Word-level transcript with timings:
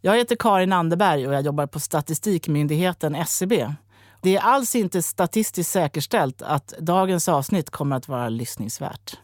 Jag 0.00 0.16
heter 0.16 0.36
Karin 0.36 0.72
Anderberg 0.72 1.28
och 1.28 1.34
jag 1.34 1.42
jobbar 1.42 1.66
på 1.66 1.80
Statistikmyndigheten 1.80 3.14
SCB. 3.14 3.74
Det 4.22 4.36
är 4.36 4.40
alls 4.40 4.74
inte 4.74 5.02
statistiskt 5.02 5.70
säkerställt 5.70 6.42
att 6.42 6.74
dagens 6.80 7.28
avsnitt 7.28 7.70
kommer 7.70 7.96
att 7.96 8.08
vara 8.08 8.28
lyssningsvärt. 8.28 9.18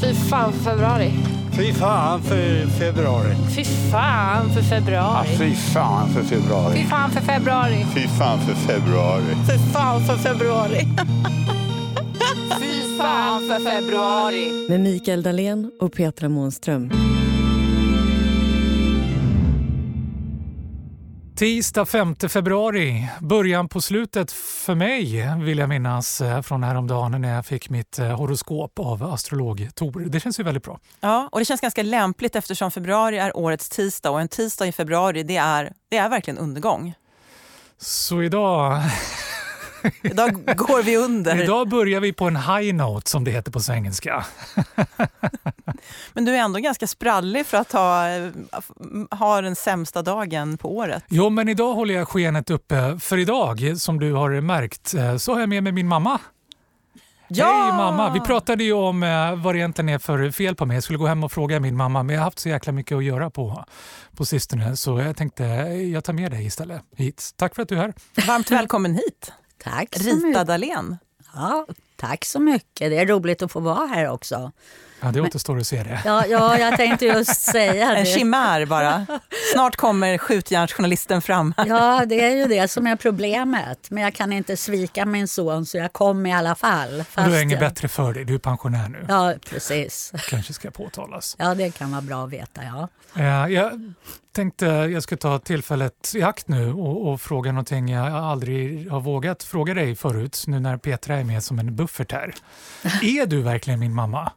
Fy 0.00 0.14
fan 0.14 0.52
för 0.52 0.60
februari. 0.70 1.12
Fy 1.56 1.72
fan 1.72 2.22
för 2.22 2.66
februari. 2.66 3.34
Fy 3.56 3.64
fan 3.64 4.50
för 4.50 4.62
februari. 4.62 5.26
Fy 5.38 5.54
fan 5.54 6.08
för 6.08 6.22
februari. 6.22 6.76
Fy 6.76 6.84
fan 6.84 7.10
för 7.10 7.20
februari. 7.20 7.86
Fy 7.94 8.08
fan 8.08 8.40
för 8.40 8.54
februari. 8.54 9.24
Fy 9.46 9.72
fan 9.72 10.00
för 10.06 10.16
februari! 10.16 10.86
Fy 12.60 12.98
fan 12.98 13.48
för 13.48 13.70
februari. 13.70 14.66
Med 14.68 14.80
Mikael 14.80 15.22
Dahlén 15.22 15.70
och 15.80 15.92
Petra 15.92 16.28
Månström. 16.28 16.90
Tisdag 21.42 21.86
5 21.86 22.16
februari, 22.28 23.08
början 23.20 23.68
på 23.68 23.80
slutet 23.80 24.32
för 24.32 24.74
mig 24.74 25.28
vill 25.42 25.58
jag 25.58 25.68
minnas 25.68 26.20
eh, 26.20 26.42
från 26.42 26.62
häromdagen 26.62 27.20
när 27.20 27.34
jag 27.34 27.46
fick 27.46 27.70
mitt 27.70 27.98
eh, 27.98 28.16
horoskop 28.16 28.78
av 28.78 29.02
astrolog 29.02 29.68
Tor. 29.74 30.00
Det 30.00 30.20
känns 30.20 30.40
ju 30.40 30.42
väldigt 30.42 30.62
bra. 30.62 30.80
Ja, 31.00 31.28
och 31.32 31.38
det 31.38 31.44
känns 31.44 31.60
ganska 31.60 31.82
lämpligt 31.82 32.36
eftersom 32.36 32.70
februari 32.70 33.18
är 33.18 33.36
årets 33.36 33.68
tisdag 33.68 34.10
och 34.10 34.20
en 34.20 34.28
tisdag 34.28 34.66
i 34.66 34.72
februari 34.72 35.22
det 35.22 35.36
är, 35.36 35.72
det 35.88 35.96
är 35.96 36.08
verkligen 36.08 36.38
undergång. 36.38 36.94
Så 37.78 38.22
idag, 38.22 38.80
Idag 40.02 40.56
går 40.56 40.82
vi 40.82 40.96
under. 40.96 41.42
idag 41.42 41.68
börjar 41.68 42.00
vi 42.00 42.12
på 42.12 42.24
en 42.24 42.36
high 42.36 42.74
note 42.74 43.10
som 43.10 43.24
det 43.24 43.30
heter 43.30 43.52
på 43.52 43.60
svengelska. 43.60 44.24
Men 46.12 46.24
du 46.24 46.32
är 46.36 46.38
ändå 46.38 46.58
ganska 46.58 46.86
sprallig 46.86 47.46
för 47.46 47.58
att 47.58 47.72
ha, 47.72 48.04
ha 49.10 49.40
den 49.40 49.56
sämsta 49.56 50.02
dagen 50.02 50.58
på 50.58 50.76
året. 50.76 51.04
Jo, 51.08 51.30
men 51.30 51.48
idag 51.48 51.74
håller 51.74 51.94
jag 51.94 52.08
skenet 52.08 52.50
uppe. 52.50 52.98
För 53.00 53.18
idag, 53.18 53.74
som 53.76 54.00
du 54.00 54.12
har 54.12 54.40
märkt, 54.40 54.94
eh, 54.94 55.16
så 55.16 55.32
har 55.32 55.40
jag 55.40 55.48
med 55.48 55.62
mig 55.62 55.72
min 55.72 55.88
mamma. 55.88 56.20
Hej 57.36 57.72
mamma! 57.72 58.12
Vi 58.12 58.20
pratade 58.20 58.64
ju 58.64 58.72
om 58.72 59.02
eh, 59.02 59.34
vad 59.34 59.54
det 59.54 59.58
egentligen 59.58 59.88
är 59.88 59.98
för 59.98 60.30
fel 60.30 60.54
på 60.54 60.66
mig. 60.66 60.76
Jag 60.76 60.84
skulle 60.84 60.98
gå 60.98 61.06
hem 61.06 61.24
och 61.24 61.32
fråga 61.32 61.60
min 61.60 61.76
mamma, 61.76 62.02
men 62.02 62.14
jag 62.14 62.20
har 62.20 62.24
haft 62.24 62.38
så 62.38 62.48
jäkla 62.48 62.72
mycket 62.72 62.96
att 62.96 63.04
göra 63.04 63.30
på, 63.30 63.64
på 64.16 64.24
sistone. 64.24 64.76
Så 64.76 64.98
jag 64.98 65.16
tänkte, 65.16 65.44
eh, 65.44 65.92
jag 65.92 66.04
tar 66.04 66.12
med 66.12 66.30
dig 66.30 66.46
istället 66.46 66.82
hit. 66.96 67.30
Tack 67.36 67.54
för 67.54 67.62
att 67.62 67.68
du 67.68 67.74
är 67.74 67.80
här. 67.80 67.94
Varmt 68.26 68.50
välkommen 68.50 68.94
hit, 68.94 69.32
Tack 69.62 69.96
Rita. 69.96 70.44
Dahlén. 70.44 70.96
Ja, 71.34 71.66
tack 71.96 72.24
så 72.24 72.40
mycket. 72.40 72.90
Det 72.90 72.98
är 72.98 73.06
roligt 73.06 73.42
att 73.42 73.52
få 73.52 73.60
vara 73.60 73.86
här 73.86 74.10
också. 74.10 74.52
Ja, 75.02 75.10
det 75.12 75.20
återstår 75.20 75.58
att 75.58 75.66
se 75.66 75.82
det. 75.82 76.00
Ja, 76.04 76.26
ja 76.26 76.58
jag 76.58 76.76
tänkte 76.76 77.06
just 77.06 77.40
säga 77.42 77.92
En 77.96 78.04
det. 78.04 78.10
chimär 78.10 78.66
bara. 78.66 79.06
Snart 79.52 79.76
kommer 79.76 80.18
skjutjärnsjournalisten 80.18 81.22
fram. 81.22 81.54
Ja, 81.66 82.02
det 82.06 82.24
är 82.24 82.36
ju 82.36 82.46
det 82.46 82.68
som 82.68 82.86
är 82.86 82.96
problemet. 82.96 83.90
Men 83.90 84.02
jag 84.02 84.14
kan 84.14 84.32
inte 84.32 84.56
svika 84.56 85.06
min 85.06 85.28
son 85.28 85.66
så 85.66 85.76
jag 85.76 85.92
kom 85.92 86.26
i 86.26 86.32
alla 86.34 86.54
fall. 86.54 87.04
Fast 87.10 87.28
du 87.28 87.36
är 87.36 87.42
inget 87.42 87.60
jag- 87.60 87.70
bättre 87.70 87.88
för 87.88 88.14
dig. 88.14 88.24
Du 88.24 88.34
är 88.34 88.38
pensionär 88.38 88.88
nu. 88.88 89.06
Ja, 89.08 89.34
precis. 89.50 90.12
kanske 90.30 90.52
ska 90.52 90.70
påtalas. 90.70 91.36
Ja, 91.38 91.54
det 91.54 91.70
kan 91.70 91.90
vara 91.90 92.00
bra 92.02 92.24
att 92.24 92.30
veta, 92.30 92.60
ja. 92.64 92.88
Eh, 93.16 93.52
Jag 93.52 93.92
tänkte 94.34 94.66
jag 94.66 95.02
ska 95.02 95.16
ta 95.16 95.38
tillfället 95.38 96.12
i 96.14 96.22
akt 96.22 96.48
nu 96.48 96.72
och, 96.72 97.08
och 97.12 97.20
fråga 97.20 97.52
någonting 97.52 97.88
jag 97.88 98.06
aldrig 98.12 98.90
har 98.90 99.00
vågat 99.00 99.42
fråga 99.42 99.74
dig 99.74 99.96
förut, 99.96 100.44
nu 100.46 100.60
när 100.60 100.76
Petra 100.76 101.16
är 101.16 101.24
med 101.24 101.42
som 101.44 101.58
en 101.58 101.76
buffert 101.76 102.12
här. 102.12 102.34
Är 103.02 103.26
du 103.26 103.42
verkligen 103.42 103.80
min 103.80 103.94
mamma? 103.94 104.32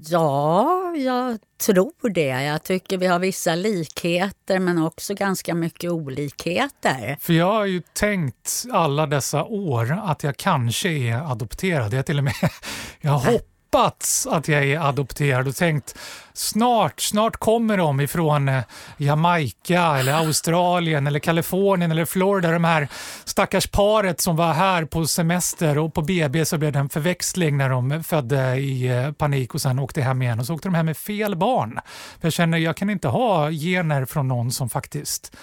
Ja, 0.00 0.94
jag 0.96 1.38
tror 1.66 2.10
det. 2.10 2.42
Jag 2.42 2.62
tycker 2.62 2.98
vi 2.98 3.06
har 3.06 3.18
vissa 3.18 3.54
likheter 3.54 4.58
men 4.58 4.82
också 4.82 5.14
ganska 5.14 5.54
mycket 5.54 5.90
olikheter. 5.90 7.16
För 7.20 7.32
jag 7.32 7.52
har 7.52 7.66
ju 7.66 7.82
tänkt 7.92 8.64
alla 8.72 9.06
dessa 9.06 9.44
år 9.44 9.98
att 10.04 10.22
jag 10.22 10.36
kanske 10.36 10.88
är 10.88 11.32
adopterad. 11.32 11.92
Jag 11.94 12.06
till 12.06 12.18
och 12.18 12.24
med 12.24 12.34
jag 13.00 13.12
har 13.12 13.40
hoppats 13.72 14.26
att 14.26 14.48
jag 14.48 14.64
är 14.64 14.88
adopterad 14.88 15.48
och 15.48 15.56
tänkt 15.56 15.98
snart, 16.32 17.00
snart 17.00 17.36
kommer 17.36 17.76
de 17.76 18.00
ifrån 18.00 18.48
eh, 18.48 18.62
Jamaica 18.96 19.98
eller 19.98 20.12
Australien 20.12 21.06
eller 21.06 21.18
Kalifornien 21.18 21.90
eller 21.90 22.04
Florida. 22.04 22.50
De 22.50 22.64
här 22.64 22.88
stackars 23.24 23.66
paret 23.66 24.20
som 24.20 24.36
var 24.36 24.52
här 24.52 24.84
på 24.84 25.06
semester 25.06 25.78
och 25.78 25.94
på 25.94 26.02
BB 26.02 26.44
så 26.44 26.58
blev 26.58 26.72
det 26.72 26.78
en 26.78 26.88
förväxling 26.88 27.56
när 27.56 27.68
de 27.68 28.04
födde 28.04 28.56
i 28.56 28.86
eh, 28.88 29.12
panik 29.12 29.54
och 29.54 29.60
sen 29.60 29.78
åkte 29.78 30.02
hem 30.02 30.22
igen 30.22 30.40
och 30.40 30.46
så 30.46 30.54
åkte 30.54 30.68
de 30.68 30.74
hem 30.74 30.86
med 30.86 30.96
fel 30.96 31.36
barn. 31.36 31.80
För 32.20 32.26
jag 32.26 32.32
känner 32.32 32.58
jag 32.58 32.76
kan 32.76 32.90
inte 32.90 33.08
ha 33.08 33.50
gener 33.50 34.04
från 34.04 34.28
någon 34.28 34.50
som 34.50 34.70
faktiskt 34.70 35.36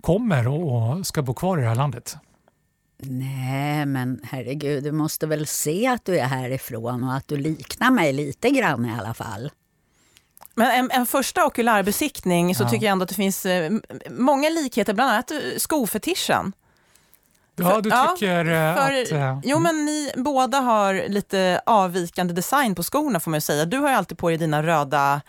kommer 0.00 0.48
och 0.48 1.06
ska 1.06 1.22
bo 1.22 1.34
kvar 1.34 1.58
i 1.58 1.62
det 1.62 1.68
här 1.68 1.74
landet. 1.74 2.16
Nej, 3.02 3.86
men 3.86 4.20
herregud, 4.24 4.84
du 4.84 4.92
måste 4.92 5.26
väl 5.26 5.46
se 5.46 5.86
att 5.86 6.04
du 6.04 6.18
är 6.18 6.26
härifrån 6.26 7.04
och 7.04 7.14
att 7.14 7.28
du 7.28 7.36
liknar 7.36 7.90
mig 7.90 8.12
lite 8.12 8.50
grann 8.50 8.86
i 8.86 8.92
alla 9.00 9.14
fall. 9.14 9.50
Men 10.54 10.70
en, 10.70 10.90
en 10.90 11.06
första 11.06 11.46
okulärbesiktning 11.46 12.54
så 12.54 12.62
Ja. 12.62 12.68
tycker 12.68 12.86
jag 12.86 12.92
ändå 12.92 13.02
att 13.02 13.08
det 13.08 13.14
finns 13.14 13.46
eh, 13.46 13.72
många 14.10 14.48
likheter, 14.48 14.94
bland 14.94 15.10
annat 15.10 15.30
eh, 15.30 15.38
skofetischen. 15.56 16.52
Ja, 17.56 17.80
du 17.80 17.88
ja, 17.88 18.14
tycker 18.18 18.44
eh, 18.44 18.74
För, 18.76 19.18
att... 19.22 19.40
jo, 19.44 19.58
men 19.58 19.84
ni 19.84 20.12
båda 20.16 20.58
har 20.60 21.08
lite 21.08 21.60
avvikande 21.66 22.34
design 22.34 22.74
på 22.74 22.82
skorna 22.82 23.20
får 23.20 23.30
man 23.30 23.36
ju 23.36 23.40
säga. 23.40 23.64
Du 23.64 23.78
har 23.78 23.88
ju 23.88 23.94
alltid 23.94 24.18
på 24.18 24.28
dig 24.28 24.38
dina 24.38 24.62
röda, 24.62 24.96
ja, 24.98 25.20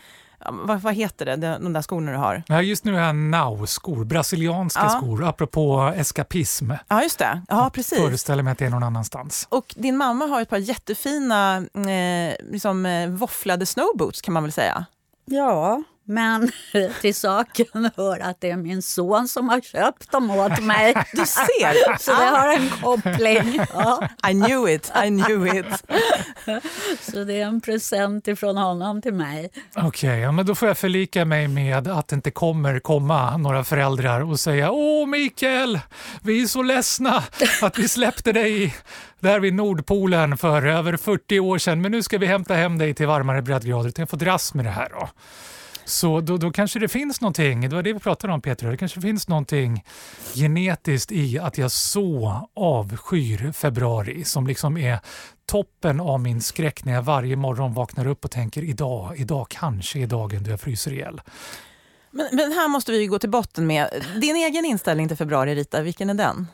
vad, 0.51 0.81
vad 0.81 0.94
heter 0.94 1.25
det, 1.25 1.35
de 1.35 1.63
de 1.63 1.73
där 1.73 1.81
skorna 1.81 2.11
du 2.11 2.17
har? 2.17 2.44
Ja, 2.47 2.61
just 2.61 2.83
nu 2.85 2.94
har 2.94 3.00
jag 3.00 3.16
now-skor, 3.16 4.03
brasilianska 4.05 4.81
Ja. 4.83 4.89
skor, 4.89 5.23
apropå 5.27 5.94
eskapism. 5.95 6.72
Ja, 6.88 7.03
just 7.03 7.19
det. 7.19 7.41
Ja, 7.47 7.69
precis. 7.73 7.97
Föreställer 8.00 8.44
mig 8.44 8.51
att 8.51 8.57
det 8.57 8.66
är 8.66 8.69
någon 8.69 8.83
annanstans. 8.83 9.47
Och 9.49 9.73
din 9.78 9.97
mamma 9.97 10.25
har 10.25 10.41
ett 10.41 10.49
par 10.49 10.57
jättefina 10.57 11.57
eh, 11.57 12.35
liksom, 12.51 12.85
eh, 12.85 13.09
våfflade 13.09 13.66
snowboots 13.66 14.22
kan 14.22 14.33
man 14.33 14.44
väl 14.44 14.51
säga. 14.51 14.85
Ja, 15.25 15.83
men 16.09 16.52
till 17.02 17.16
saken 17.16 17.90
hör 17.97 18.20
att 18.20 18.42
det 18.42 18.50
är 18.50 18.58
min 18.58 18.81
son 18.81 19.28
som 19.28 19.50
har 19.50 19.62
köpt 19.62 20.12
dem 20.12 20.31
åt 20.31 20.64
mig. 20.64 20.94
Du 21.14 21.25
ser! 21.25 21.97
Så 21.97 22.12
det 22.12 22.25
har 22.25 22.53
en 22.53 22.70
koppling. 22.70 23.62
Ja, 23.74 24.08
I 24.30 24.31
knew 24.31 24.70
it, 24.70 24.92
I 25.06 25.08
knew 25.08 25.59
it. 25.59 25.66
så 27.14 27.24
det 27.24 27.34
är 27.42 27.46
en 27.46 27.62
present 27.62 28.28
ifrån 28.28 28.58
honom 28.58 29.02
till 29.02 29.14
mig. 29.14 29.50
Okej, 29.75 30.20
ja, 30.20 30.31
men 30.31 30.46
då 30.46 30.56
får 30.56 30.68
jag 30.68 30.78
förlika 30.78 31.25
mig 31.25 31.47
med 31.47 31.88
att 31.88 32.08
det 32.08 32.16
inte 32.16 32.31
kommer 32.31 32.80
komma 32.80 33.38
några 33.38 33.64
föräldrar 33.64 34.31
och 34.31 34.40
säga 34.40 34.72
Åh 34.72 35.08
Mikael, 35.08 35.80
vi 36.22 36.41
är 36.41 36.47
så 36.47 36.64
ledsna 36.64 37.24
att 37.62 37.80
vi 37.80 37.88
släppte 37.88 38.31
dig 38.31 38.76
där 39.20 39.40
vid 39.40 39.53
Nordpolen 39.53 40.38
för 40.38 40.66
över 40.66 40.97
40 40.97 41.40
år 41.40 41.58
sedan, 41.58 41.81
men 41.81 41.91
nu 41.91 42.03
ska 42.03 42.18
vi 42.18 42.26
hämta 42.26 42.53
hem 42.53 42.78
dig 42.78 42.94
till 42.94 43.08
varmare 43.08 43.41
breddgrader. 43.41 43.94
Jag 43.96 44.09
får 44.09 44.18
dras 44.18 44.53
med 44.53 44.66
det 44.66 44.72
här 44.72 44.90
då. 44.90 45.09
Så 45.89 46.22
då, 46.22 46.38
då 46.38 46.51
kanske 46.51 46.79
det 46.79 46.88
finns 46.88 47.22
någonting, 47.22 47.69
det 47.69 47.75
var 47.75 47.83
det 47.83 47.94
vi 47.94 48.00
pratade 48.00 48.33
om 48.33 48.41
Petra, 48.41 48.72
det 48.72 48.77
kanske 48.77 49.01
finns 49.01 49.27
någonting 49.27 49.83
genetiskt 50.35 51.11
i 51.11 51.39
att 51.39 51.57
jag 51.57 51.72
så 51.72 52.50
avskyr 52.55 53.51
februari 53.51 54.23
som 54.23 54.47
liksom 54.47 54.78
är 54.78 54.99
toppen 55.45 55.99
av 55.99 56.19
min 56.19 56.41
skräck 56.41 56.85
när 56.85 56.94
jag 56.94 57.01
varje 57.01 57.35
morgon 57.35 57.73
vaknar 57.73 58.07
upp 58.07 58.25
och 58.25 58.31
tänker 58.31 58.63
idag, 58.63 59.13
idag 59.17 59.47
kanske 59.49 59.99
är 59.99 60.07
dagen 60.07 60.44
då 60.44 60.49
jag 60.49 60.61
fryser 60.61 60.94
ihjäl. 60.94 61.22
Men, 62.11 62.28
men 62.31 62.51
här 62.51 62.67
måste 62.67 62.91
vi 62.91 63.01
ju 63.01 63.07
gå 63.07 63.19
till 63.19 63.29
botten 63.29 63.67
med. 63.67 64.05
Din 64.22 64.35
egen 64.35 64.66
inställning 64.66 65.07
till 65.07 65.17
februari, 65.17 65.55
Rita, 65.55 65.81
vilken 65.81 66.09
är 66.09 66.13
den? 66.13 66.47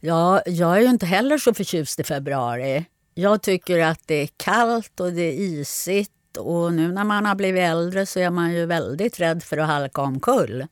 Ja, 0.00 0.42
jag 0.46 0.76
är 0.76 0.80
ju 0.80 0.88
inte 0.88 1.06
heller 1.06 1.38
så 1.38 1.54
förtjust 1.54 2.00
i 2.00 2.04
februari. 2.04 2.84
Jag 3.14 3.42
tycker 3.42 3.78
att 3.78 4.00
det 4.06 4.14
är 4.14 4.28
kallt 4.36 5.00
och 5.00 5.12
det 5.12 5.22
är 5.22 5.32
isigt 5.32 6.12
och 6.36 6.72
nu 6.72 6.92
när 6.92 7.04
man 7.04 7.26
har 7.26 7.34
blivit 7.34 7.62
äldre 7.62 8.06
så 8.06 8.20
är 8.20 8.30
man 8.30 8.52
ju 8.52 8.66
väldigt 8.66 9.20
rädd 9.20 9.42
för 9.42 9.58
att 9.58 9.66
halka 9.66 10.02
omkull. 10.02 10.66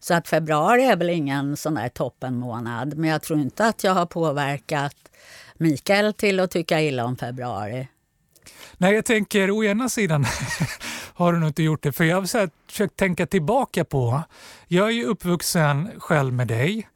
Så 0.00 0.14
att 0.14 0.28
februari 0.28 0.84
är 0.84 0.96
väl 0.96 1.10
ingen 1.10 1.56
sån 1.56 1.74
där 1.74 1.88
toppenmånad. 1.88 2.96
Men 2.96 3.10
jag 3.10 3.22
tror 3.22 3.40
inte 3.40 3.66
att 3.66 3.84
jag 3.84 3.94
har 3.94 4.06
påverkat 4.06 4.96
Mikael 5.54 6.12
till 6.12 6.40
att 6.40 6.50
tycka 6.50 6.80
illa 6.80 7.04
om 7.04 7.16
februari. 7.16 7.88
Nej, 8.76 8.94
jag 8.94 9.04
tänker 9.04 9.50
å 9.50 9.64
ena 9.64 9.88
sidan 9.88 10.26
har 11.14 11.32
du 11.32 11.38
nog 11.38 11.48
inte 11.48 11.62
gjort 11.62 11.82
det, 11.82 11.92
för 11.92 12.04
jag 12.04 12.16
har 12.16 12.48
försökt 12.68 12.96
tänka 12.96 13.26
tillbaka 13.26 13.84
på, 13.84 14.22
jag 14.66 14.86
är 14.86 14.92
ju 14.92 15.04
uppvuxen 15.04 15.90
själv 15.98 16.32
med 16.32 16.48
dig, 16.48 16.88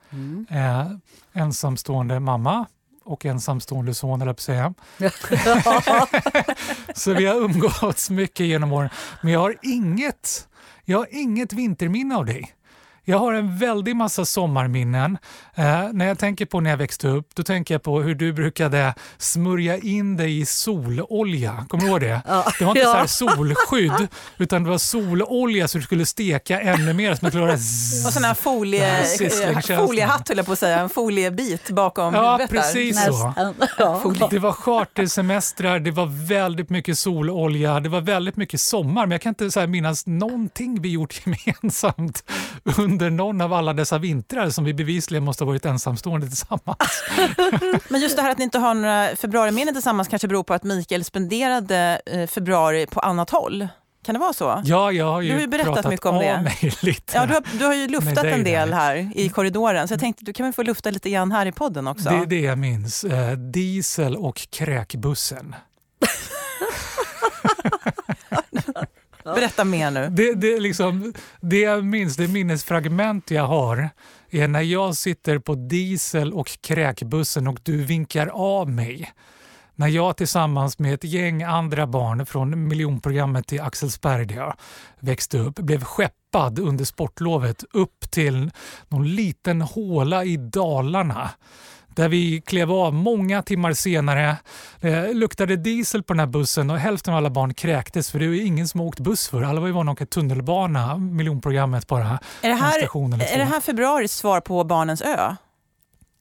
eh, 0.50 0.90
ensamstående 1.32 2.20
mamma 2.20 2.66
och 3.04 3.26
ensamstående 3.26 3.94
son, 3.94 4.22
eller 4.22 4.34
säga. 4.34 4.74
Så 6.94 7.14
vi 7.14 7.26
har 7.26 7.36
umgåtts 7.36 8.10
mycket 8.10 8.46
genom 8.46 8.72
åren. 8.72 8.90
Men 9.20 9.32
jag 9.32 9.40
har 9.40 9.56
inget, 9.62 10.48
jag 10.84 10.98
har 10.98 11.06
inget 11.10 11.52
vinterminne 11.52 12.16
av 12.16 12.26
dig. 12.26 12.52
Jag 13.04 13.18
har 13.18 13.32
en 13.34 13.58
väldig 13.58 13.96
massa 13.96 14.24
sommarminnen. 14.24 15.18
Eh, 15.54 15.64
när 15.92 16.06
jag 16.06 16.18
tänker 16.18 16.46
på 16.46 16.60
när 16.60 16.70
jag 16.70 16.76
växte 16.76 17.08
upp, 17.08 17.28
då 17.34 17.42
tänker 17.42 17.74
jag 17.74 17.82
på 17.82 18.00
hur 18.00 18.14
du 18.14 18.32
brukade 18.32 18.94
smörja 19.18 19.76
in 19.78 20.16
dig 20.16 20.40
i 20.40 20.46
sololja. 20.46 21.66
Kommer 21.68 21.84
du 21.84 21.90
ihåg 21.90 22.00
det? 22.00 22.20
Ja. 22.26 22.44
Det 22.58 22.64
var 22.64 22.70
inte 22.70 22.80
Ja. 22.80 22.92
så 22.92 22.96
här 22.96 23.06
solskydd, 23.06 24.08
utan 24.38 24.64
det 24.64 24.70
var 24.70 24.78
sololja 24.78 25.68
så 25.68 25.78
du 25.78 25.84
skulle 25.84 26.06
steka 26.06 26.60
ännu 26.60 26.92
mer. 26.92 27.14
Som 27.14 27.26
att 27.28 27.32
klara 27.34 27.52
Och 27.52 28.12
sån 28.12 28.24
här 28.24 28.34
folie, 28.34 28.98
eh, 29.00 29.76
foliehatt 29.86 30.28
höll 30.28 30.36
jag 30.36 30.46
på 30.46 30.52
att 30.52 30.58
säga, 30.58 30.78
en 30.80 30.88
foliebit 30.88 31.70
bakom 31.70 32.14
Ja, 32.14 32.32
huvudet 32.32 32.50
precis 32.50 32.96
där. 33.04 33.12
så. 33.12 33.32
Ja. 33.78 34.28
Det 34.30 34.38
var 34.38 34.52
chartersemestrar, 34.52 35.78
det 35.78 35.90
var 35.90 36.26
väldigt 36.28 36.70
mycket 36.70 36.98
sololja, 36.98 37.80
det 37.80 37.88
var 37.88 38.00
väldigt 38.00 38.36
mycket 38.36 38.60
sommar. 38.60 39.02
Men 39.06 39.10
jag 39.10 39.20
kan 39.20 39.30
inte 39.30 39.50
så 39.50 39.66
minnas 39.66 40.06
någonting 40.06 40.82
vi 40.82 40.88
gjort 40.92 41.20
gemensamt 41.26 42.24
under 42.92 43.10
någon 43.10 43.40
av 43.40 43.52
alla 43.52 43.72
dessa 43.72 43.98
vintrar 43.98 44.50
som 44.50 44.64
vi 44.64 44.74
bevisligen 44.74 45.24
måste 45.24 45.44
ha 45.44 45.46
varit 45.46 45.66
ensamstående 45.66 46.26
tillsammans. 46.26 47.04
Men 47.88 48.00
just 48.00 48.16
det 48.16 48.22
här 48.22 48.30
att 48.30 48.38
ni 48.38 48.44
inte 48.44 48.58
har 48.58 48.74
några 48.74 49.16
februariminnen 49.16 49.74
tillsammans 49.74 50.08
kanske 50.08 50.28
beror 50.28 50.42
på 50.42 50.54
att 50.54 50.62
Mikael 50.64 51.04
spenderade 51.04 52.00
eh, 52.06 52.26
februari 52.26 52.86
på 52.86 53.00
annat 53.00 53.30
håll. 53.30 53.68
Kan 54.04 54.14
det 54.14 54.18
vara 54.18 54.32
så? 54.32 54.62
Ja, 54.64 54.92
jag 54.92 55.04
har 55.06 55.20
ju, 55.20 55.28
Du 55.28 55.34
har 55.34 55.40
ju 55.40 55.46
berättat 55.46 55.88
mycket 55.88 56.06
om 56.06 56.18
det. 56.18 56.40
mig 56.42 56.72
lite. 56.80 57.16
Ja, 57.16 57.26
du 57.26 57.34
har, 57.34 57.42
du 57.58 57.64
har 57.64 57.74
ju 57.74 57.88
luftat 57.88 58.24
en 58.24 58.44
del 58.44 58.72
här 58.72 59.10
i 59.14 59.28
korridoren, 59.28 59.88
så 59.88 59.94
jag 59.94 60.00
tänkte 60.00 60.24
du 60.24 60.32
kan 60.32 60.46
väl 60.46 60.52
få 60.52 60.62
lufta 60.62 60.90
lite 60.90 61.10
grann 61.10 61.32
här 61.32 61.46
i 61.46 61.52
podden 61.52 61.86
också. 61.86 62.08
Det 62.08 62.16
är 62.16 62.26
det 62.26 62.40
jag 62.40 62.58
minns. 62.58 63.04
Eh, 63.04 63.32
diesel 63.32 64.16
och 64.16 64.46
kräkbussen. 64.52 65.54
Berätta 69.24 69.64
mer 69.64 69.90
nu. 69.90 70.08
Det, 70.10 70.34
det, 70.34 70.60
liksom, 70.60 71.12
det 71.40 71.60
jag 71.60 71.84
minns, 71.84 72.16
det 72.16 72.28
minnesfragment 72.28 73.30
jag 73.30 73.46
har 73.46 73.90
är 74.30 74.48
när 74.48 74.60
jag 74.60 74.96
sitter 74.96 75.38
på 75.38 75.54
diesel 75.54 76.32
och 76.32 76.58
kräkbussen 76.60 77.48
och 77.48 77.58
du 77.62 77.84
vinkar 77.84 78.26
av 78.26 78.70
mig. 78.70 79.12
När 79.74 79.88
jag 79.88 80.16
tillsammans 80.16 80.78
med 80.78 80.94
ett 80.94 81.04
gäng 81.04 81.42
andra 81.42 81.86
barn 81.86 82.26
från 82.26 82.68
miljonprogrammet 82.68 83.52
i 83.52 83.60
Axelsberg 83.60 84.26
där 84.26 84.36
jag 84.36 84.56
växte 85.00 85.38
upp 85.38 85.54
blev 85.54 85.84
skeppad 85.84 86.58
under 86.58 86.84
sportlovet 86.84 87.64
upp 87.72 88.10
till 88.10 88.50
någon 88.88 89.14
liten 89.14 89.62
håla 89.62 90.24
i 90.24 90.36
Dalarna 90.36 91.30
där 91.94 92.08
vi 92.08 92.40
klev 92.46 92.72
av 92.72 92.94
många 92.94 93.42
timmar 93.42 93.72
senare. 93.72 94.36
Det 94.80 95.12
luktade 95.14 95.56
diesel 95.56 96.02
på 96.02 96.12
den 96.12 96.20
här 96.20 96.26
bussen 96.26 96.70
och 96.70 96.78
hälften 96.78 97.12
av 97.14 97.18
alla 97.18 97.30
barn 97.30 97.54
kräktes 97.54 98.10
för 98.10 98.18
det 98.18 98.24
är 98.24 98.28
ju 98.28 98.42
ingen 98.44 98.68
som 98.68 98.80
åkt 98.80 99.00
buss 99.00 99.28
för. 99.28 99.42
Alla 99.42 99.60
var 99.60 99.66
ju 99.66 99.72
vana 99.72 99.90
att 99.92 99.96
åka 99.96 100.06
tunnelbana, 100.06 100.96
miljonprogrammet 100.96 101.86
bara. 101.86 102.18
Är 102.42 102.48
det 102.48 102.54
här, 102.54 102.78
är 103.34 103.38
det 103.38 103.44
här 103.44 103.60
februaris 103.60 104.12
svar 104.12 104.40
på 104.40 104.64
Barnens 104.64 105.02
ö? 105.02 105.36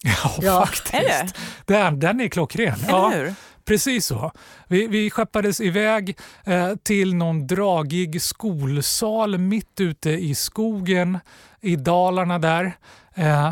Ja, 0.03 0.31
Ja. 0.41 0.65
faktiskt. 0.65 0.94
Är 0.94 1.00
det? 1.03 1.27
Den, 1.65 2.00
den 2.00 2.21
är 2.21 2.27
klockren. 2.27 2.74
Eller 2.79 2.89
Ja, 2.89 3.09
hur? 3.09 3.33
precis 3.65 4.06
så. 4.06 4.31
Vi, 4.67 4.88
vi 4.88 5.09
skeppades 5.09 5.62
iväg 5.62 6.17
eh, 6.45 6.69
till 6.83 7.15
någon 7.15 7.47
dragig 7.47 8.21
skolsal 8.21 9.38
mitt 9.38 9.79
ute 9.79 10.09
i 10.09 10.35
skogen 10.35 11.19
i 11.62 11.75
Dalarna 11.75 12.39
där. 12.39 12.74
Eh, 13.15 13.50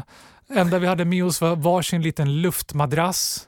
enda 0.53 0.79
vi 0.79 0.87
hade 0.87 1.05
med 1.05 1.25
oss 1.25 1.41
var 1.41 1.55
varsin 1.55 2.01
liten 2.01 2.41
luftmadrass. 2.41 3.45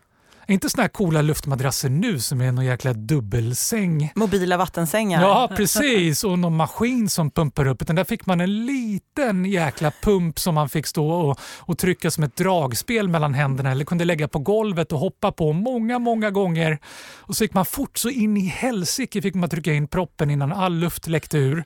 Inte 0.48 0.69
såna 0.69 0.83
här 0.83 0.89
coola 0.89 1.21
luftmadrasser 1.21 1.89
nu 1.89 2.19
som 2.19 2.42
är 2.42 2.51
någon 2.51 2.65
jäkla 2.65 2.94
dubbelsäng. 2.94 4.12
Mobila 4.15 4.57
vattensängar. 4.57 5.21
Ja, 5.21 5.50
precis. 5.56 6.24
Och 6.24 6.39
någon 6.39 6.56
maskin 6.56 7.09
som 7.09 7.31
pumpar 7.31 7.68
upp. 7.68 7.81
Utan 7.81 7.95
där 7.95 8.03
fick 8.03 8.25
man 8.25 8.42
en 8.42 8.65
liten 8.65 9.45
jäkla 9.45 9.92
pump 10.01 10.39
som 10.39 10.56
man 10.56 10.69
fick 10.69 10.88
stå 10.88 11.12
och, 11.12 11.39
och 11.57 11.77
trycka 11.77 12.12
som 12.12 12.24
ett 12.24 12.36
dragspel 12.36 13.07
mellan 13.07 13.33
händerna 13.33 13.71
eller 13.71 13.86
kunde 13.86 14.06
lägga 14.06 14.27
på 14.27 14.39
golvet 14.39 14.92
och 14.92 15.00
hoppa 15.00 15.31
på 15.31 15.53
många, 15.53 16.00
många 16.00 16.31
gånger. 16.31 16.80
Och 17.18 17.36
så 17.36 17.44
gick 17.44 17.53
man 17.53 17.65
fort 17.65 17.98
så 17.98 18.09
in 18.09 18.38
i 18.38 18.45
helsike 18.45 19.21
fick 19.21 19.36
man 19.36 19.50
trycka 19.50 19.74
in 19.74 19.88
proppen 19.88 20.30
innan 20.30 20.51
all 20.51 20.74
luft 20.74 21.07
läckte 21.07 21.38
ur. 21.38 21.63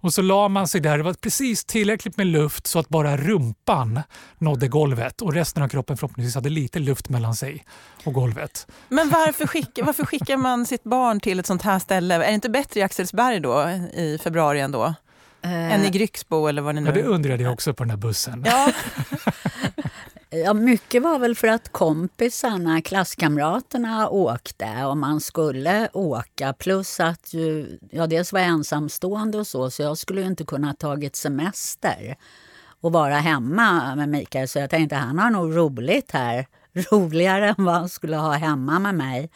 Och 0.00 0.12
så 0.12 0.22
la 0.22 0.48
man 0.48 0.68
sig 0.68 0.80
där. 0.80 0.98
Det 0.98 1.04
var 1.04 1.14
precis 1.14 1.64
tillräckligt 1.64 2.16
med 2.16 2.26
luft 2.26 2.66
så 2.66 2.78
att 2.78 2.88
bara 2.88 3.16
rumpan 3.16 4.00
nådde 4.38 4.68
golvet 4.68 5.22
och 5.22 5.34
resten 5.34 5.62
av 5.62 5.68
kroppen 5.68 5.96
förhoppningsvis 5.96 6.34
hade 6.34 6.48
lite 6.48 6.78
luft 6.78 7.08
mellan 7.08 7.34
sig 7.34 7.64
och 8.04 8.12
golvet. 8.12 8.66
Men 8.88 9.10
varför, 9.10 9.46
skick, 9.46 9.78
varför 9.82 10.04
skickar 10.04 10.36
man 10.36 10.66
sitt 10.66 10.84
barn 10.84 11.20
till 11.20 11.40
ett 11.40 11.46
sånt 11.46 11.62
här 11.62 11.78
ställe? 11.78 12.14
Är 12.14 12.18
det 12.18 12.32
inte 12.34 12.50
bättre 12.50 12.80
i 12.80 12.82
Axelsberg 12.82 13.40
då 13.40 13.68
i 13.94 14.18
februari 14.22 14.60
ändå? 14.60 14.94
Eh, 15.42 15.74
Än 15.74 15.84
i 15.84 15.90
Grycksbo 15.90 16.46
eller 16.46 16.62
vad 16.62 16.74
det 16.74 16.80
nu 16.80 16.86
Ja, 16.90 16.94
det 16.94 17.02
undrade 17.02 17.42
jag 17.42 17.52
också 17.52 17.74
på 17.74 17.82
den 17.84 17.90
här 17.90 17.96
bussen. 17.96 18.44
Ja, 18.46 18.72
Ja, 20.32 20.54
mycket 20.54 21.02
var 21.02 21.18
väl 21.18 21.34
för 21.34 21.48
att 21.48 21.72
kompisarna, 21.72 22.82
klasskamraterna 22.82 24.08
åkte 24.08 24.84
och 24.84 24.96
man 24.96 25.20
skulle 25.20 25.88
åka. 25.92 26.52
Plus 26.52 27.00
att 27.00 27.34
ju, 27.34 27.78
jag 27.90 28.10
dels 28.10 28.32
var 28.32 28.40
ensamstående 28.40 29.38
och 29.38 29.46
så, 29.46 29.70
så 29.70 29.82
jag 29.82 29.98
skulle 29.98 30.20
ju 30.20 30.26
inte 30.26 30.44
kunna 30.44 30.74
tagit 30.74 31.16
semester 31.16 32.16
och 32.80 32.92
vara 32.92 33.14
hemma 33.14 33.94
med 33.96 34.08
Mikael. 34.08 34.48
Så 34.48 34.58
jag 34.58 34.70
tänkte 34.70 34.96
han 34.96 35.18
har 35.18 35.30
nog 35.30 35.56
roligt 35.56 36.10
här. 36.10 36.46
Roligare 36.90 37.48
än 37.48 37.64
vad 37.64 37.74
han 37.74 37.88
skulle 37.88 38.16
ha 38.16 38.32
hemma 38.32 38.78
med 38.78 38.94
mig. 38.94 39.30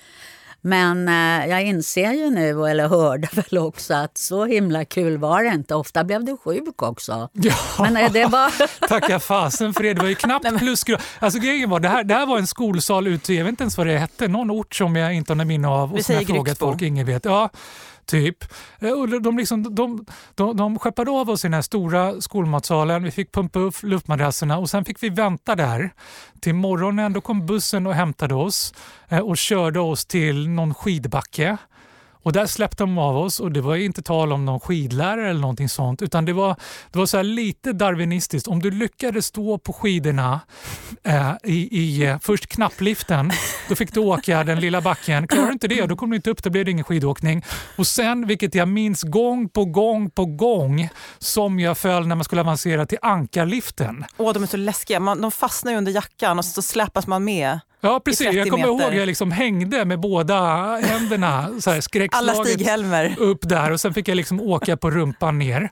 Men 0.66 1.08
eh, 1.08 1.46
jag 1.50 1.62
inser 1.62 2.12
ju 2.12 2.30
nu, 2.30 2.66
eller 2.66 2.88
hörde 2.88 3.28
väl 3.32 3.58
också, 3.58 3.94
att 3.94 4.18
så 4.18 4.44
himla 4.44 4.84
kul 4.84 5.18
var 5.18 5.42
det 5.42 5.48
inte. 5.48 5.74
Ofta 5.74 6.04
blev 6.04 6.24
du 6.24 6.36
sjuk 6.36 6.82
också. 6.82 7.28
Ja. 7.32 7.54
Men 7.78 7.96
eh, 7.96 8.12
det 8.12 8.26
var... 8.26 8.52
Tacka 8.88 9.20
fasen 9.20 9.74
för 9.74 9.82
det. 9.82 9.94
Det 9.94 10.00
var 10.02 10.08
ju 10.08 10.14
knappt 10.14 10.58
plusgrad. 10.58 11.00
Alltså 11.18 11.38
grejen 11.38 11.70
var, 11.70 11.80
det 11.80 11.88
här, 11.88 12.04
det 12.04 12.14
här 12.14 12.26
var 12.26 12.38
en 12.38 12.46
skolsal 12.46 13.06
ute 13.06 13.34
jag 13.34 13.44
vet 13.44 13.50
inte 13.50 13.62
ens 13.62 13.78
vad 13.78 13.86
det 13.86 13.98
hette, 13.98 14.28
någon 14.28 14.50
ort 14.50 14.74
som 14.74 14.96
jag 14.96 15.14
inte 15.14 15.32
har 15.34 15.44
minne 15.44 15.68
av. 15.68 15.92
Vi 15.92 16.00
Och 16.00 16.04
som 16.04 16.14
jag 16.14 16.22
säger 16.22 16.34
frågat 16.34 16.46
Grycksbo. 16.46 16.66
folk, 16.66 16.82
ingen 16.82 17.06
vet. 17.06 17.24
Ja, 17.24 17.50
typ. 18.06 18.44
Eh, 18.78 18.90
och 18.90 19.22
de, 19.22 19.36
liksom, 19.36 19.74
de, 19.74 20.06
de, 20.34 20.56
de 20.56 20.78
skeppade 20.78 21.10
av 21.10 21.30
oss 21.30 21.44
i 21.44 21.48
den 21.48 21.54
här 21.54 21.62
stora 21.62 22.20
skolmatsalen. 22.20 23.02
Vi 23.02 23.10
fick 23.10 23.32
pumpa 23.32 23.58
upp 23.58 23.74
luftmadrasserna 23.82 24.58
och 24.58 24.70
sen 24.70 24.84
fick 24.84 25.02
vi 25.02 25.08
vänta 25.08 25.54
där 25.54 25.90
till 26.40 26.54
morgonen. 26.54 27.12
Då 27.12 27.20
kom 27.20 27.46
bussen 27.46 27.86
och 27.86 27.94
hämtade 27.94 28.34
oss 28.34 28.74
eh, 29.08 29.18
och 29.18 29.36
körde 29.36 29.80
oss 29.80 30.06
till 30.06 30.48
någon 30.48 30.74
skidbacke. 30.74 31.56
Och 32.24 32.32
där 32.32 32.46
släppte 32.46 32.82
de 32.82 32.98
av 32.98 33.16
oss 33.16 33.40
och 33.40 33.52
det 33.52 33.60
var 33.60 33.76
inte 33.76 34.02
tal 34.02 34.32
om 34.32 34.44
någon 34.44 34.60
skidlärare 34.60 35.30
eller 35.30 35.40
någonting 35.40 35.68
sånt 35.68 36.02
utan 36.02 36.24
det 36.24 36.32
var, 36.32 36.56
det 36.92 36.98
var 36.98 37.06
så 37.06 37.16
här 37.16 37.24
lite 37.24 37.72
darwinistiskt. 37.72 38.48
Om 38.48 38.60
du 38.60 38.70
lyckades 38.70 39.26
stå 39.26 39.58
på 39.58 39.72
skidorna 39.72 40.40
eh, 41.02 41.32
i, 41.44 41.78
i 41.80 42.06
eh, 42.06 42.18
först 42.22 42.46
knappliften, 42.46 43.32
då 43.68 43.74
fick 43.74 43.94
du 43.94 44.00
åka 44.00 44.44
den 44.44 44.60
lilla 44.60 44.80
backen. 44.80 45.28
Klarar 45.28 45.46
du 45.46 45.52
inte 45.52 45.68
det, 45.68 45.86
då 45.86 45.96
kom 45.96 46.10
du 46.10 46.16
inte 46.16 46.30
upp, 46.30 46.42
då 46.42 46.50
blev 46.50 46.64
det 46.64 46.70
ingen 46.70 46.84
skidåkning. 46.84 47.44
Och 47.76 47.86
sen, 47.86 48.26
vilket 48.26 48.54
jag 48.54 48.68
minns 48.68 49.02
gång 49.02 49.48
på 49.48 49.64
gång 49.64 50.10
på 50.10 50.24
gång, 50.26 50.88
som 51.18 51.60
jag 51.60 51.78
föll 51.78 52.06
när 52.06 52.14
man 52.14 52.24
skulle 52.24 52.40
avancera 52.40 52.86
till 52.86 52.98
ankarliften. 53.02 54.04
åh, 54.16 54.32
de 54.32 54.42
är 54.42 54.46
så 54.46 54.56
läskiga. 54.56 55.00
Man, 55.00 55.20
de 55.20 55.30
fastnar 55.30 55.72
ju 55.72 55.78
under 55.78 55.92
jackan 55.92 56.38
och 56.38 56.44
så 56.44 56.62
släpas 56.62 57.06
man 57.06 57.24
med. 57.24 57.60
Ja 57.84 58.00
precis, 58.00 58.26
30 58.26 58.38
jag 58.38 58.50
kommer 58.50 58.66
ihåg 58.66 58.78
meter. 58.78 58.92
jag 58.92 59.06
liksom 59.06 59.30
hängde 59.30 59.84
med 59.84 60.00
båda 60.00 60.36
händerna 60.76 61.60
så 61.60 61.70
här, 61.70 61.80
skräckslaget 61.80 63.18
upp 63.18 63.48
där 63.48 63.70
och 63.70 63.80
sen 63.80 63.94
fick 63.94 64.08
jag 64.08 64.16
liksom 64.16 64.40
åka 64.40 64.76
på 64.76 64.90
rumpan 64.90 65.38
ner. 65.38 65.70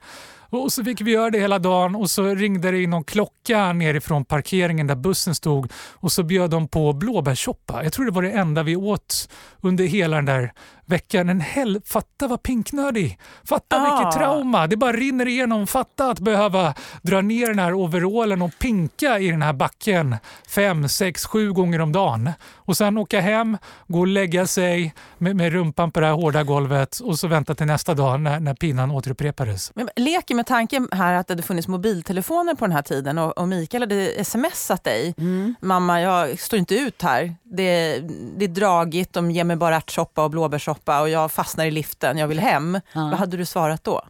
Och 0.50 0.72
så 0.72 0.84
fick 0.84 1.00
vi 1.00 1.10
göra 1.10 1.30
det 1.30 1.38
hela 1.38 1.58
dagen 1.58 1.94
och 1.94 2.10
så 2.10 2.34
ringde 2.34 2.70
det 2.70 2.82
in 2.82 2.90
någon 2.90 3.04
klocka 3.04 3.72
nerifrån 3.72 4.24
parkeringen 4.24 4.86
där 4.86 4.94
bussen 4.94 5.34
stod 5.34 5.72
och 5.92 6.12
så 6.12 6.22
bjöd 6.22 6.50
de 6.50 6.68
på 6.68 6.92
blåbärssoppa. 6.92 7.84
Jag 7.84 7.92
tror 7.92 8.04
det 8.04 8.12
var 8.12 8.22
det 8.22 8.30
enda 8.30 8.62
vi 8.62 8.76
åt 8.76 9.28
under 9.60 9.84
hela 9.84 10.16
den 10.16 10.24
där 10.24 10.52
veckan. 10.92 11.28
En 11.28 11.40
hel, 11.40 11.80
fatta 11.84 12.26
vad 12.28 12.42
pinknödig! 12.42 13.18
Fatta 13.44 13.76
Ah. 13.76 13.96
vilket 13.98 14.18
trauma! 14.20 14.66
Det 14.66 14.76
bara 14.76 14.92
rinner 14.92 15.28
igenom. 15.28 15.66
Fatta 15.66 16.10
att 16.10 16.18
behöva 16.18 16.74
dra 17.02 17.20
ner 17.20 17.46
den 17.46 17.58
här 17.58 17.74
overallen 17.74 18.42
och 18.42 18.58
pinka 18.58 19.18
i 19.18 19.30
den 19.30 19.42
här 19.42 19.52
backen 19.52 20.16
fem, 20.48 20.88
sex, 20.88 21.26
sju 21.26 21.52
gånger 21.52 21.80
om 21.80 21.92
dagen. 21.92 22.30
Och 22.54 22.76
sen 22.76 22.98
åka 22.98 23.20
hem, 23.20 23.58
gå 23.86 23.98
och 24.00 24.06
lägga 24.06 24.46
sig 24.46 24.94
med, 25.18 25.36
med 25.36 25.52
rumpan 25.52 25.90
på 25.90 26.00
det 26.00 26.06
här 26.06 26.14
hårda 26.14 26.42
golvet 26.42 26.98
och 26.98 27.18
så 27.18 27.28
vänta 27.28 27.54
till 27.54 27.66
nästa 27.66 27.94
dag 27.94 28.20
när, 28.20 28.40
när 28.40 28.54
pinan 28.54 28.90
återupprepades. 28.90 29.72
Men 29.74 29.88
leker 29.96 30.34
med 30.34 30.46
tanken 30.46 30.88
här 30.92 31.14
att 31.14 31.26
det 31.26 31.32
hade 31.32 31.42
funnits 31.42 31.68
mobiltelefoner 31.68 32.54
på 32.54 32.64
den 32.66 32.72
här 32.72 32.82
tiden 32.82 33.18
och, 33.18 33.38
och 33.38 33.48
Mikael 33.48 33.82
hade 33.82 34.24
smsat 34.24 34.84
dig. 34.84 35.14
Mamma, 35.60 36.00
jag 36.00 36.40
står 36.40 36.58
inte 36.58 36.74
ut 36.74 37.02
här. 37.02 37.34
Det, 37.42 37.98
det 38.36 38.44
är 38.44 38.48
dragigt, 38.48 39.12
de 39.12 39.30
ger 39.30 39.44
mig 39.44 39.56
bara 39.56 39.76
ärtsoppa 39.76 40.24
och 40.24 40.30
blåbärssoppa 40.30 40.81
och 40.88 41.08
jag 41.08 41.32
fastnar 41.32 41.64
i 41.64 41.70
liften, 41.70 42.18
jag 42.18 42.28
vill 42.28 42.40
hem. 42.40 42.74
Ja. 42.92 43.00
Vad 43.00 43.14
hade 43.18 43.36
du 43.36 43.44
svarat 43.44 43.84
då? 43.84 44.02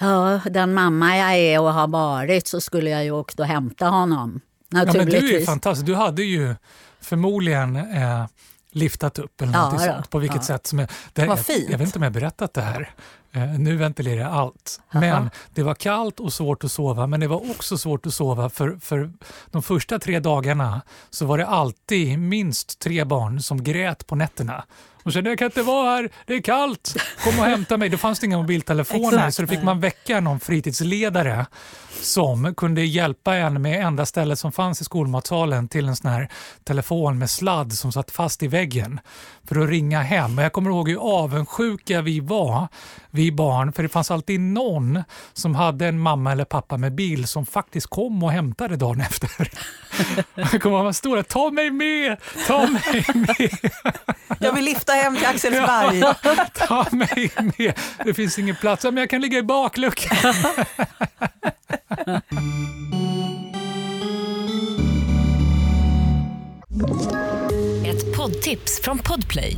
Ja, 0.00 0.40
den 0.50 0.74
mamma 0.74 1.16
jag 1.16 1.34
är 1.36 1.60
och 1.60 1.72
har 1.74 1.88
varit 1.88 2.46
så 2.48 2.60
skulle 2.60 2.90
jag 2.90 3.04
ju 3.04 3.10
åkt 3.10 3.40
och 3.40 3.46
hämta 3.46 3.86
honom. 3.88 4.40
Ja, 4.68 4.78
men 4.84 4.86
du 4.86 4.90
är 5.00 5.04
ju 5.04 5.04
Naturligtvis. 5.04 5.46
fantastisk. 5.46 5.86
Du 5.86 5.94
hade 5.94 6.22
ju 6.22 6.54
förmodligen 7.00 7.76
eh, 7.76 8.26
liftat 8.70 9.18
upp 9.18 9.40
eller 9.40 9.52
Ja, 9.52 9.62
någonting 9.62 9.86
då. 9.88 9.92
sånt. 9.94 10.10
På 10.10 10.18
vilket 10.18 10.36
Ja. 10.36 10.42
sätt 10.42 10.66
som 10.66 10.78
är, 10.78 10.88
det, 11.12 11.26
Vad 11.26 11.38
jag, 11.38 11.46
fint. 11.46 11.70
jag 11.70 11.78
vet 11.78 11.86
inte 11.86 11.98
om 11.98 12.02
jag 12.02 12.10
har 12.10 12.20
berättat 12.20 12.54
det 12.54 12.62
här. 12.62 12.90
Eh, 13.32 13.42
nu 13.42 13.76
ventilerar 13.76 14.20
jag 14.20 14.32
allt. 14.32 14.80
Jaha. 14.90 15.00
Men 15.00 15.30
det 15.54 15.62
var 15.62 15.74
kallt 15.74 16.20
och 16.20 16.32
svårt 16.32 16.64
att 16.64 16.72
sova. 16.72 17.06
Men 17.06 17.20
det 17.20 17.26
var 17.28 17.50
också 17.50 17.78
svårt 17.78 18.06
att 18.06 18.14
sova 18.14 18.50
för, 18.50 18.76
för 18.80 19.12
de 19.50 19.62
första 19.62 19.98
tre 19.98 20.20
dagarna 20.20 20.80
så 21.10 21.26
var 21.26 21.38
det 21.38 21.46
alltid 21.46 22.18
minst 22.18 22.78
tre 22.78 23.04
barn 23.04 23.42
som 23.42 23.64
grät 23.64 24.06
på 24.06 24.14
nätterna. 24.14 24.64
Och 25.08 25.12
kände 25.12 25.30
jag 25.30 25.38
kan 25.38 25.46
inte 25.46 25.62
vara 25.62 25.90
här, 25.90 26.10
det 26.26 26.34
är 26.34 26.40
kallt, 26.40 26.96
kom 27.24 27.38
och 27.38 27.44
hämta 27.44 27.76
mig. 27.76 27.88
Då 27.88 27.96
fanns 27.96 28.20
det 28.20 28.26
inga 28.26 28.38
mobiltelefoner 28.38 29.30
så 29.30 29.42
då 29.42 29.48
fick 29.48 29.62
man 29.62 29.80
väcka 29.80 30.20
någon 30.20 30.40
fritidsledare 30.40 31.46
som 32.02 32.54
kunde 32.54 32.84
hjälpa 32.84 33.36
en 33.36 33.62
med 33.62 33.86
enda 33.86 34.06
stället 34.06 34.38
som 34.38 34.52
fanns 34.52 34.80
i 34.80 34.84
skolmatsalen 34.84 35.68
till 35.68 35.88
en 35.88 35.96
sån 35.96 36.10
här 36.10 36.28
telefon 36.64 37.18
med 37.18 37.30
sladd 37.30 37.72
som 37.72 37.92
satt 37.92 38.10
fast 38.10 38.42
i 38.42 38.48
väggen 38.48 39.00
för 39.48 39.60
att 39.60 39.68
ringa 39.68 40.02
hem. 40.02 40.38
Och 40.38 40.44
jag 40.44 40.52
kommer 40.52 40.70
ihåg 40.70 40.88
hur 40.88 41.22
avundsjuka 41.22 42.02
vi 42.02 42.20
var, 42.20 42.68
vi 43.10 43.32
barn, 43.32 43.72
för 43.72 43.82
det 43.82 43.88
fanns 43.88 44.10
alltid 44.10 44.40
någon 44.40 45.02
som 45.32 45.54
hade 45.54 45.86
en 45.86 45.98
mamma 45.98 46.32
eller 46.32 46.44
pappa 46.44 46.76
med 46.76 46.94
bil 46.94 47.26
som 47.26 47.46
faktiskt 47.46 47.86
kom 47.86 48.22
och 48.22 48.32
hämtade 48.32 48.76
dagen 48.76 49.00
efter. 49.00 49.30
Jag 50.34 50.62
kommer 50.62 50.76
ihåg 50.76 50.84
man 50.84 50.94
stod 50.94 51.16
där, 51.16 51.22
ta 51.22 51.50
mig 51.50 51.70
med, 51.70 52.16
ta 52.46 52.66
mig 52.66 53.04
med, 53.14 53.70
Jag 54.40 54.52
vill 54.52 54.64
lyfta 54.64 54.92
hem 55.02 55.16
till 55.16 55.26
Axelsberg. 55.26 56.02
ta 56.66 56.86
mig 56.92 57.30
med. 57.58 57.78
Det 58.04 58.14
finns 58.14 58.38
ingen 58.38 58.56
plats, 58.56 58.84
men 58.84 58.96
jag 58.96 59.10
kan 59.10 59.20
ligga 59.20 59.38
i 59.38 59.42
bakluckan. 59.42 60.34
Ett 67.86 68.16
poddtips 68.16 68.80
från 68.82 68.98
Podplay. 68.98 69.56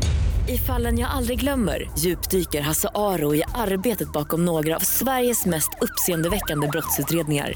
I 0.49 0.59
fallen 0.59 0.99
jag 0.99 1.11
aldrig 1.11 1.41
glömmer 1.41 1.91
djupdyker 1.99 2.61
Hasse 2.61 2.89
Aro 2.95 3.35
i 3.35 3.43
arbetet 3.55 4.13
bakom 4.13 4.45
några 4.45 4.77
av 4.77 4.81
Sveriges 4.81 5.47
mest 5.47 5.71
uppseendeväckande 5.81 6.69
brottsutredningar. 6.69 7.53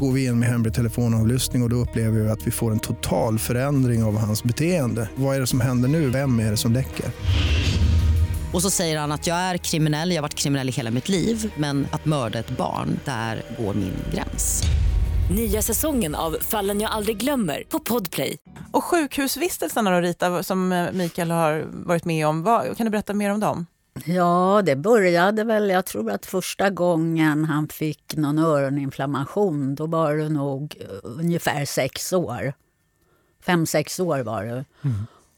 Går 0.00 0.12
vi 0.12 0.24
in 0.24 0.38
med 0.38 0.48
hemlig 0.48 0.74
telefonavlyssning 0.74 1.62
och, 1.62 1.66
och 1.66 1.70
då 1.70 1.76
upplever 1.76 2.20
vi 2.20 2.30
att 2.30 2.46
vi 2.46 2.50
får 2.50 2.72
en 2.72 2.78
total 2.78 3.38
förändring 3.38 4.04
av 4.04 4.18
hans 4.18 4.44
beteende. 4.44 5.08
Vad 5.16 5.36
är 5.36 5.40
det 5.40 5.46
som 5.46 5.60
händer 5.60 5.88
nu? 5.88 6.10
Vem 6.10 6.40
är 6.40 6.50
det 6.50 6.56
som 6.56 6.72
läcker? 6.72 7.06
Och 8.52 8.62
så 8.62 8.70
säger 8.70 8.98
han 8.98 9.12
att 9.12 9.26
jag 9.26 9.36
är 9.36 9.56
kriminell, 9.56 10.10
jag 10.10 10.16
har 10.16 10.22
varit 10.22 10.34
kriminell 10.34 10.68
i 10.68 10.72
hela 10.72 10.90
mitt 10.90 11.08
liv 11.08 11.52
men 11.56 11.86
att 11.90 12.04
mörda 12.04 12.38
ett 12.38 12.56
barn, 12.56 13.00
där 13.04 13.42
går 13.58 13.74
min 13.74 13.94
gräns. 14.14 14.62
Nya 15.30 15.62
säsongen 15.62 16.14
av 16.14 16.36
Fallen 16.40 16.80
jag 16.80 16.90
aldrig 16.90 17.16
glömmer 17.16 17.62
på 17.68 17.80
Podplay. 17.80 18.36
Och 18.72 18.84
sjukhusvistelserna 18.84 19.90
då 19.90 20.00
Rita, 20.00 20.42
som 20.42 20.88
Mikael 20.92 21.30
har 21.30 21.66
varit 21.70 22.04
med 22.04 22.26
om, 22.26 22.42
vad, 22.42 22.76
kan 22.76 22.86
du 22.86 22.90
berätta 22.90 23.14
mer 23.14 23.30
om 23.30 23.40
dem? 23.40 23.66
Ja, 24.04 24.62
det 24.64 24.76
började 24.76 25.44
väl, 25.44 25.70
jag 25.70 25.84
tror 25.86 26.10
att 26.10 26.26
första 26.26 26.70
gången 26.70 27.44
han 27.44 27.68
fick 27.68 28.16
någon 28.16 28.38
öroninflammation, 28.38 29.74
då 29.74 29.86
var 29.86 30.14
det 30.16 30.28
nog 30.28 30.76
eh, 30.80 30.86
ungefär 31.02 31.64
sex 31.64 32.12
år. 32.12 32.52
Fem, 33.42 33.66
sex 33.66 34.00
år 34.00 34.18
var 34.20 34.44
det. 34.44 34.64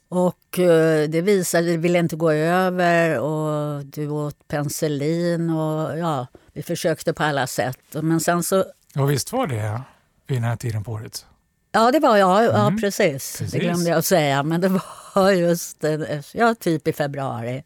Och 0.09 0.59
eh, 0.59 1.09
det 1.09 1.21
visade, 1.21 1.67
det 1.67 1.77
ville 1.77 1.99
inte 1.99 2.17
gå 2.17 2.31
över 2.33 3.19
och 3.21 3.85
du 3.85 4.09
åt 4.09 4.49
penicillin 4.49 5.51
och 5.51 5.99
ja, 5.99 6.27
vi 6.53 6.63
försökte 6.63 7.13
på 7.13 7.23
alla 7.23 7.47
sätt. 7.47 7.79
Men 7.93 8.21
sen 8.21 8.43
så, 8.43 8.65
Och 8.99 9.11
visst 9.11 9.33
var 9.33 9.47
det 9.47 9.81
vid 10.27 10.37
den 10.37 10.45
här 10.45 10.57
tiden 10.57 10.85
på 10.85 10.93
året? 10.93 11.27
ja 11.73 11.91
det 11.93 11.99
var 11.99 12.17
jag, 12.17 12.45
ja 12.45 12.67
Mm, 12.67 12.81
precis. 12.81 13.39
precis. 13.39 13.53
Det 13.53 13.59
glömde 13.59 13.91
jag 13.91 13.99
att 13.99 14.05
säga, 14.07 14.43
men 14.43 14.61
det 14.61 14.81
var 15.15 15.31
just, 15.31 15.85
eh, 15.85 16.01
ja 16.33 16.55
typ 16.55 16.89
i 16.89 16.93
februari. 16.93 17.65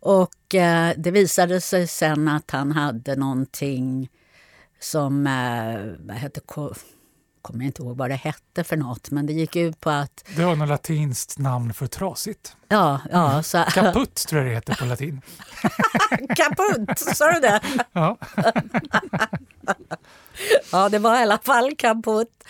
Och 0.00 0.54
eh, 0.54 0.94
det 0.96 1.10
visade 1.10 1.60
sig 1.60 1.86
sen 1.86 2.28
att 2.28 2.50
han 2.50 2.72
hade 2.72 3.16
någonting 3.16 4.08
som, 4.80 5.26
eh, 5.26 6.06
vad 6.06 6.16
hette, 6.16 6.40
ko- 6.40 6.74
kommer 7.42 7.64
inte 7.64 7.82
ihåg 7.82 7.96
vad 7.96 8.10
det 8.10 8.14
hette 8.14 8.64
för 8.64 8.76
något, 8.76 9.10
men 9.10 9.26
det 9.26 9.32
gick 9.32 9.56
ut 9.56 9.80
på 9.80 9.90
att, 9.90 10.24
Det 10.36 10.44
var 10.44 10.56
något 10.56 10.68
latinskt 10.68 11.38
namn 11.38 11.74
för 11.74 11.86
trasigt. 11.86 12.56
ja, 12.68 13.00
ja, 13.10 13.42
så, 13.42 13.64
Kaputt 13.74 14.14
tror 14.28 14.42
jag 14.42 14.50
det 14.50 14.54
heter 14.54 14.74
på 14.74 14.84
latin. 14.84 15.20
kaputt, 16.36 16.98
sa 16.98 17.32
du 17.32 17.40
det? 17.40 17.60
Ja. 17.92 18.16
Ja, 20.72 20.88
det 20.88 20.98
var 20.98 21.14
i 21.18 21.22
alla 21.22 21.38
fall 21.38 21.70
kaputt. 21.78 22.44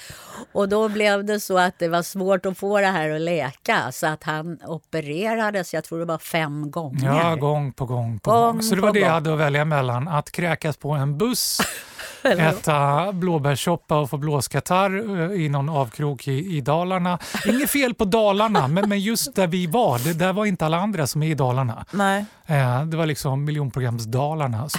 Och 0.52 0.68
då 0.68 0.88
blev 0.88 1.24
det 1.24 1.40
så 1.40 1.58
att 1.58 1.78
det 1.78 1.88
var 1.88 2.02
svårt 2.02 2.46
att 2.46 2.58
få 2.58 2.80
det 2.80 2.86
här 2.86 3.10
att 3.10 3.20
läka, 3.20 3.92
så 3.92 4.06
att 4.06 4.24
han 4.24 4.58
opererades, 4.66 5.74
jag 5.74 5.84
tror 5.84 5.98
det 5.98 6.04
var 6.04 6.18
fem 6.18 6.70
gånger. 6.70 7.06
ja, 7.06 7.34
gång 7.34 7.72
på 7.72 7.86
gång 7.86 8.18
på 8.18 8.30
Gång 8.30 8.52
gång. 8.52 8.62
Så 8.62 8.74
det 8.74 8.80
var 8.80 8.92
det 8.92 9.00
jag 9.00 9.10
hade 9.10 9.32
att 9.32 9.38
välja 9.38 9.64
mellan. 9.64 10.08
Att 10.08 10.30
kräkas 10.32 10.76
på 10.76 10.90
en 10.90 11.18
buss, 11.18 11.58
äta 12.24 13.12
blåbärssoppa 13.12 13.98
och 13.98 14.10
få 14.10 14.16
blåskatarr 14.16 15.20
eh, 15.32 15.40
i 15.44 15.48
någon 15.48 15.68
avkrok 15.68 16.28
i, 16.28 16.56
i 16.56 16.60
Dalarna. 16.60 17.18
Inget 17.46 17.70
fel 17.70 17.94
på 17.94 18.04
Dalarna, 18.04 18.68
men, 18.68 18.88
men 18.88 19.00
just 19.00 19.34
där 19.34 19.46
vi 19.46 19.66
var, 19.66 19.98
det, 19.98 20.12
där 20.12 20.32
var 20.32 20.44
inte 20.46 20.66
alla 20.66 20.76
andra 20.80 21.06
som 21.06 21.22
är 21.22 21.26
i 21.30 21.34
Dalarna. 21.34 21.84
Nej. 21.90 22.24
Eh, 22.46 22.84
det 22.84 22.96
var 22.96 23.06
liksom 23.06 23.44
miljonprogramsdalarna. 23.44 24.68
Så. 24.68 24.78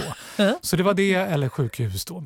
så 0.61 0.75
det 0.75 0.83
var 0.83 0.93
det 0.93 1.13
eller 1.15 1.49
sjukhus 1.49 2.05
då. 2.05 2.23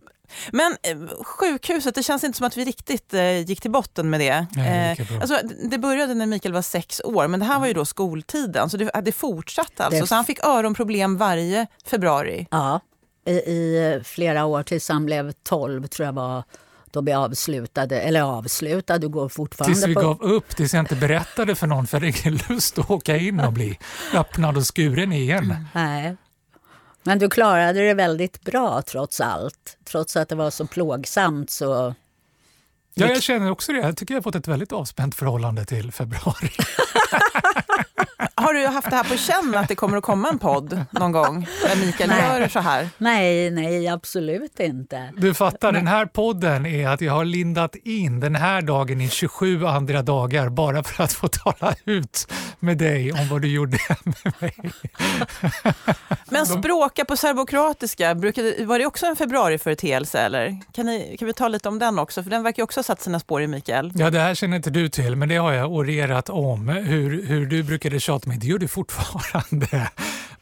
Men 0.51 0.75
eh, 0.83 0.97
sjukhuset, 1.23 1.95
det 1.95 2.03
känns 2.03 2.23
inte 2.23 2.37
som 2.37 2.47
att 2.47 2.57
vi 2.57 2.65
riktigt 2.65 3.13
eh, 3.13 3.39
gick 3.39 3.61
till 3.61 3.71
botten 3.71 4.09
med 4.09 4.19
det. 4.19 4.45
Nej, 4.55 4.95
lika 4.99 5.13
bra. 5.13 5.21
alltså, 5.21 5.39
det- 5.47 5.67
det 5.69 5.77
började 5.77 6.13
när 6.13 6.25
Mikael 6.25 6.53
var 6.53 6.61
sex 6.61 7.01
år, 7.03 7.27
men 7.27 7.39
det 7.39 7.45
här 7.45 7.59
var 7.59 7.67
ju 7.67 7.73
då 7.73 7.85
skoltiden, 7.85 8.69
så 8.69 8.77
det, 8.77 8.91
det 9.05 9.11
fortsatte 9.11 9.83
alltså. 9.85 10.01
Det- 10.01 10.07
Så 10.07 10.15
han 10.15 10.25
fick 10.25 10.45
öronproblem 10.45 11.17
varje 11.17 11.67
februari. 11.85 12.47
Ja, 12.51 12.79
i, 13.25 13.31
i 13.31 14.01
flera 14.03 14.45
år 14.45 14.63
tills 14.63 14.89
han 14.89 15.05
blev 15.05 15.31
12 15.31 15.87
tror 15.87 16.05
jag 16.05 16.13
var 16.13 16.43
då 16.95 17.01
vi 17.01 17.13
avslutade, 17.13 18.01
eller 18.01 18.21
avslutade, 18.21 19.07
går 19.07 19.29
fortfarande 19.29 19.75
Tills 19.75 19.87
vi 19.87 19.93
på... 19.93 20.01
gav 20.01 20.21
upp, 20.21 20.55
tills 20.55 20.73
jag 20.73 20.81
inte 20.81 20.95
berättade 20.95 21.55
för 21.55 21.67
någon 21.67 21.87
för 21.87 21.97
jag 21.97 22.01
hade 22.11 22.19
ingen 22.19 22.39
lust 22.49 22.79
att 22.79 22.89
åka 22.91 23.17
in 23.17 23.39
och 23.39 23.53
bli 23.53 23.79
öppnad 24.13 24.57
och 24.57 24.75
skuren 24.75 25.13
igen. 25.13 25.55
Nej. 25.73 26.15
Men 27.03 27.19
du 27.19 27.29
klarade 27.29 27.87
det 27.87 27.93
väldigt 27.93 28.41
bra 28.41 28.81
trots 28.81 29.21
allt. 29.21 29.77
Trots 29.83 30.15
att 30.15 30.29
det 30.29 30.35
var 30.35 30.49
så 30.49 30.67
plågsamt 30.67 31.49
så... 31.49 31.95
Ja, 32.97 33.07
jag 33.07 33.23
känner 33.23 33.51
också 33.51 33.73
det. 33.73 33.79
Jag 33.79 33.97
tycker 33.97 34.13
jag 34.13 34.17
har 34.17 34.23
fått 34.23 34.35
ett 34.35 34.47
väldigt 34.47 34.71
avspänt 34.71 35.15
förhållande 35.15 35.65
till 35.65 35.91
februari. 35.91 36.49
Har 38.35 38.53
du 38.53 38.67
haft 38.67 38.89
det 38.89 38.95
här 38.95 39.03
på 39.03 39.17
känn 39.17 39.55
att 39.55 39.67
det 39.67 39.75
kommer 39.75 39.97
att 39.97 40.03
komma 40.03 40.29
en 40.29 40.39
podd 40.39 40.85
någon 40.91 41.11
gång 41.11 41.47
där 41.63 41.85
Mikael 41.85 42.09
Nej. 42.09 42.39
gör 42.39 42.47
så 42.47 42.59
här? 42.59 42.89
Nej, 42.97 43.51
nej, 43.51 43.87
absolut 43.87 44.59
inte. 44.59 45.13
Du 45.17 45.33
fattar, 45.33 45.71
den 45.71 45.87
här 45.87 46.05
podden 46.05 46.65
är 46.65 46.87
att 46.87 47.01
jag 47.01 47.13
har 47.13 47.25
lindat 47.25 47.75
in 47.75 48.19
den 48.19 48.35
här 48.35 48.61
dagen 48.61 49.01
i 49.01 49.09
27 49.09 49.65
andra 49.65 50.01
dagar 50.01 50.49
bara 50.49 50.83
för 50.83 51.03
att 51.03 51.13
få 51.13 51.27
tala 51.27 51.75
ut 51.85 52.27
med 52.59 52.77
dig 52.77 53.11
om 53.11 53.29
vad 53.29 53.41
du 53.41 53.47
gjorde 53.47 53.77
med 54.03 54.33
mig. 54.39 54.55
Men 56.29 56.45
språka 56.45 57.05
på 57.05 57.17
serbokroatiska, 57.17 58.13
var 58.13 58.79
det 58.79 58.85
också 58.85 59.05
en 59.05 59.15
februariföreteelse 59.15 60.19
eller? 60.19 60.57
Kan, 60.71 60.85
ni, 60.85 61.15
kan 61.19 61.25
vi 61.25 61.33
ta 61.33 61.47
lite 61.47 61.69
om 61.69 61.79
den 61.79 61.99
också? 61.99 62.23
För 62.23 62.29
den 62.29 62.43
verkar 62.43 62.63
också 62.63 62.79
ha 62.79 62.83
satt 62.83 63.01
sina 63.01 63.19
spår 63.19 63.41
i 63.41 63.47
Mikael. 63.47 63.91
Ja, 63.95 64.09
det 64.09 64.19
här 64.19 64.35
känner 64.35 64.57
inte 64.57 64.69
du 64.69 64.89
till, 64.89 65.15
men 65.15 65.29
det 65.29 65.35
har 65.35 65.53
jag 65.53 65.71
orerat 65.71 66.29
om. 66.29 66.67
Hur, 66.67 67.27
hur 67.27 67.45
du 67.45 67.63
brukade 67.63 67.99
tjata 67.99 68.29
mig, 68.29 68.37
det 68.37 68.47
gör 68.47 68.57
du 68.57 68.67
fortfarande. 68.67 69.89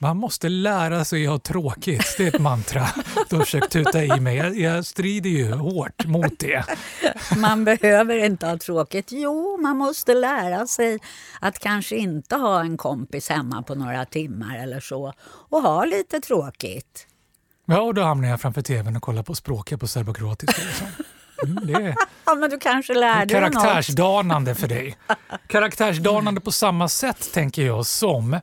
Man 0.03 0.17
måste 0.17 0.49
lära 0.49 1.05
sig 1.05 1.25
att 1.25 1.31
ha 1.31 1.39
tråkigt, 1.39 2.15
det 2.17 2.23
är 2.23 2.27
ett 2.35 2.41
mantra 2.41 2.87
du 3.29 3.35
har 3.35 3.43
försökt 3.43 3.71
tuta 3.71 4.03
i 4.03 4.19
mig. 4.19 4.37
Jag, 4.37 4.57
jag 4.59 4.85
strider 4.85 5.29
ju 5.29 5.51
hårt 5.51 6.05
mot 6.05 6.39
det. 6.39 6.63
Man 7.37 7.65
behöver 7.65 8.17
inte 8.17 8.47
ha 8.47 8.57
tråkigt. 8.57 9.07
Jo, 9.11 9.57
man 9.61 9.77
måste 9.77 10.13
lära 10.13 10.67
sig 10.67 10.99
att 11.39 11.59
kanske 11.59 11.95
inte 11.95 12.35
ha 12.35 12.59
en 12.61 12.77
kompis 12.77 13.29
hemma 13.29 13.63
på 13.63 13.75
några 13.75 14.05
timmar 14.05 14.57
eller 14.57 14.79
så 14.79 15.13
och 15.25 15.61
ha 15.61 15.85
lite 15.85 16.19
tråkigt. 16.19 17.07
Ja, 17.65 17.81
och 17.81 17.93
då 17.93 18.01
hamnar 18.01 18.29
jag 18.29 18.41
framför 18.41 18.61
tvn 18.61 18.95
och 18.95 19.01
kollar 19.01 19.23
på 19.23 19.35
språket 19.35 19.79
på 19.79 19.87
serbokroatiska. 19.87 20.61
Mm, 21.43 21.67
det 21.67 21.73
är 21.73 21.95
Ja, 22.25 22.35
men 22.35 22.49
du 22.49 22.59
kanske 22.59 22.93
lärde 22.93 23.33
dig 23.33 23.41
något. 23.41 23.53
karaktärsdanande 23.53 24.55
för 24.55 24.67
dig. 24.67 24.97
Karaktärsdanande 25.47 26.41
på 26.41 26.51
samma 26.51 26.89
sätt 26.89 27.33
tänker 27.33 27.65
jag 27.65 27.85
som 27.85 28.39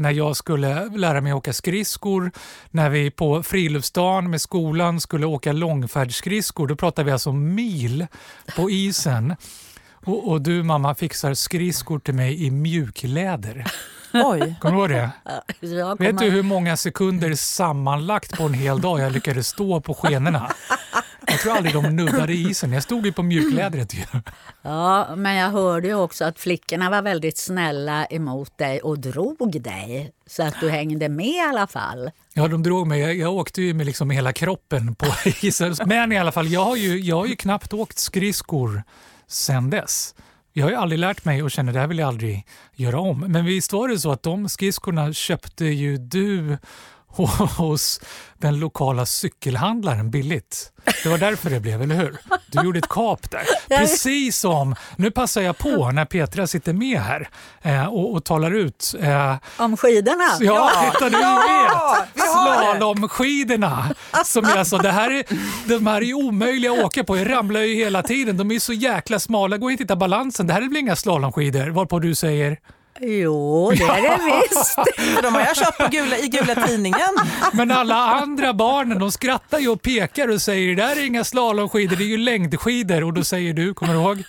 när 0.00 0.10
jag 0.10 0.36
skulle 0.36 0.88
lära 0.88 1.20
mig 1.20 1.32
åka 1.32 1.52
skridskor, 1.52 2.30
när 2.70 2.90
vi 2.90 3.10
på 3.10 3.42
friluftsdagen 3.42 4.30
med 4.30 4.40
skolan 4.40 5.00
skulle 5.00 5.26
åka 5.26 5.52
långfärdsskridskor, 5.52 6.66
då 6.66 6.76
pratar 6.76 7.04
vi 7.04 7.12
alltså 7.12 7.32
mil 7.32 8.06
på 8.56 8.70
isen. 8.70 9.36
Och, 10.04 10.28
och 10.30 10.42
du 10.42 10.62
mamma 10.62 10.94
fixar 10.94 11.34
skridskor 11.34 11.98
till 11.98 12.14
mig 12.14 12.44
i 12.46 12.50
mjukläder. 12.50 13.66
Oj. 14.12 14.54
Kommer 14.60 14.74
du 14.76 14.80
ihåg 14.80 14.88
det? 14.90 15.10
Jag 15.66 15.98
Vet 15.98 16.08
kommer- 16.08 16.20
du 16.22 16.30
hur 16.30 16.42
många 16.42 16.76
sekunder 16.76 17.34
sammanlagt 17.34 18.36
på 18.38 18.42
en 18.42 18.54
hel 18.54 18.80
dag 18.80 19.00
jag 19.00 19.12
lyckades 19.12 19.48
stå 19.48 19.80
på 19.80 19.94
skenorna? 19.94 20.50
Jag 21.26 21.40
tror 21.40 21.56
aldrig 21.56 21.74
de 21.74 21.96
nuddade 21.96 22.32
isen. 22.32 22.72
Jag 22.72 22.82
stod 22.82 23.06
ju 23.06 23.12
på 23.12 23.22
mjuklädret 23.22 23.94
ju. 23.94 24.04
Ja, 24.62 25.16
men 25.16 25.34
jag 25.34 25.50
hörde 25.50 25.88
ju 25.88 25.94
också 25.94 26.24
att 26.24 26.38
flickorna 26.38 26.90
var 26.90 27.02
väldigt 27.02 27.38
snälla 27.38 28.06
emot 28.06 28.58
dig 28.58 28.80
och 28.80 28.98
drog 28.98 29.62
dig. 29.62 30.12
Så 30.26 30.42
att 30.42 30.54
du 30.60 30.70
hängde 30.70 31.08
med 31.08 31.26
i 31.26 31.40
alla 31.40 31.66
fall. 31.66 32.10
Ja, 32.34 32.48
de 32.48 32.62
drog 32.62 32.86
mig. 32.86 33.00
Jag, 33.00 33.14
jag 33.14 33.32
åkte 33.32 33.62
ju 33.62 33.74
med 33.74 33.86
liksom 33.86 34.10
hela 34.10 34.32
kroppen 34.32 34.94
på 34.94 35.06
isen. 35.42 35.76
Men 35.86 36.12
i 36.12 36.18
alla 36.18 36.32
fall, 36.32 36.48
jag 36.48 36.64
har 36.64 36.76
ju, 36.76 36.98
jag 37.00 37.16
har 37.16 37.26
ju 37.26 37.36
knappt 37.36 37.72
åkt 37.72 37.98
skridskor 37.98 38.82
sen 39.26 39.70
dess. 39.70 40.14
Jag 40.52 40.64
har 40.66 40.70
ju 40.70 40.76
aldrig 40.76 40.98
lärt 40.98 41.24
mig 41.24 41.42
och 41.42 41.50
känner 41.50 41.72
det 41.72 41.78
här 41.80 41.86
vill 41.86 41.98
jag 41.98 42.08
aldrig 42.08 42.46
göra 42.74 43.00
om. 43.00 43.20
Men 43.20 43.44
visst 43.44 43.72
var 43.72 43.88
det 43.88 43.98
så 43.98 44.12
att 44.12 44.22
de 44.22 44.48
skridskorna 44.48 45.12
köpte 45.12 45.64
ju 45.64 45.96
du 45.96 46.58
hos 47.56 48.00
den 48.38 48.58
lokala 48.58 49.06
cykelhandlaren 49.06 50.10
billigt. 50.10 50.72
Det 51.02 51.08
var 51.08 51.18
därför 51.18 51.50
det 51.50 51.60
blev, 51.60 51.82
eller 51.82 51.94
hur? 51.94 52.16
Du 52.46 52.62
gjorde 52.64 52.78
ett 52.78 52.88
kap 52.88 53.30
där. 53.30 53.42
Precis 53.78 54.38
som, 54.38 54.74
nu 54.96 55.10
passar 55.10 55.42
jag 55.42 55.58
på 55.58 55.90
när 55.90 56.04
Petra 56.04 56.46
sitter 56.46 56.72
med 56.72 57.00
här 57.00 57.28
eh, 57.62 57.86
och, 57.86 58.12
och 58.14 58.24
talar 58.24 58.50
ut. 58.50 58.94
Eh, 59.00 59.36
Om 59.58 59.76
skidorna? 59.76 60.24
Ja, 60.40 60.70
titta 60.92 61.08
du 61.10 61.20
Ja, 61.20 62.06
vet! 62.14 62.20
Slalomskidorna. 62.30 63.94
Som 64.24 64.44
är 64.44 64.56
alltså, 64.56 64.78
det 64.78 64.90
här 64.90 65.10
är, 65.10 65.24
de 65.68 65.86
här 65.86 66.02
är 66.02 66.14
omöjliga 66.14 66.72
att 66.72 66.78
åka 66.84 67.04
på. 67.04 67.16
Jag 67.16 67.30
ramlar 67.30 67.60
ju 67.60 67.74
hela 67.74 68.02
tiden. 68.02 68.36
De 68.36 68.50
är 68.50 68.58
så 68.58 68.72
jäkla 68.72 69.18
smala. 69.18 69.58
Går 69.58 69.70
inte 69.70 69.82
att 69.82 69.84
hitta 69.84 69.96
balansen. 69.96 70.46
Det 70.46 70.52
här 70.52 70.62
är 70.62 70.68
väl 70.68 70.76
inga 70.76 70.96
slalomskidor? 70.96 71.68
Varpå 71.70 71.98
du 71.98 72.14
säger? 72.14 72.58
Jo, 73.02 73.70
det 73.76 73.84
är 73.84 74.02
det 74.02 74.18
visst. 74.50 74.74
För 75.16 75.22
de 75.22 75.34
har 75.34 75.40
jag 75.40 75.56
köpt 75.56 75.78
på 75.78 75.88
gula, 75.90 76.18
i 76.18 76.28
gula 76.28 76.66
tidningen. 76.66 77.00
Men 77.52 77.70
alla 77.70 77.94
andra 77.94 78.54
barnen 78.54 78.98
de 78.98 79.12
skrattar 79.12 79.58
ju 79.58 79.68
och 79.68 79.82
pekar 79.82 80.28
och 80.28 80.42
säger 80.42 80.68
det 80.76 80.82
där 80.82 80.96
är 80.96 81.06
inga 81.06 81.24
slalomskidor, 81.24 81.96
det 81.96 82.04
är 82.04 82.06
ju 82.06 82.16
längdskidor. 82.16 83.04
Och 83.04 83.12
då 83.12 83.24
säger 83.24 83.52
du, 83.54 83.74
kommer 83.74 83.94
du 83.94 84.00
ihåg? 84.00 84.22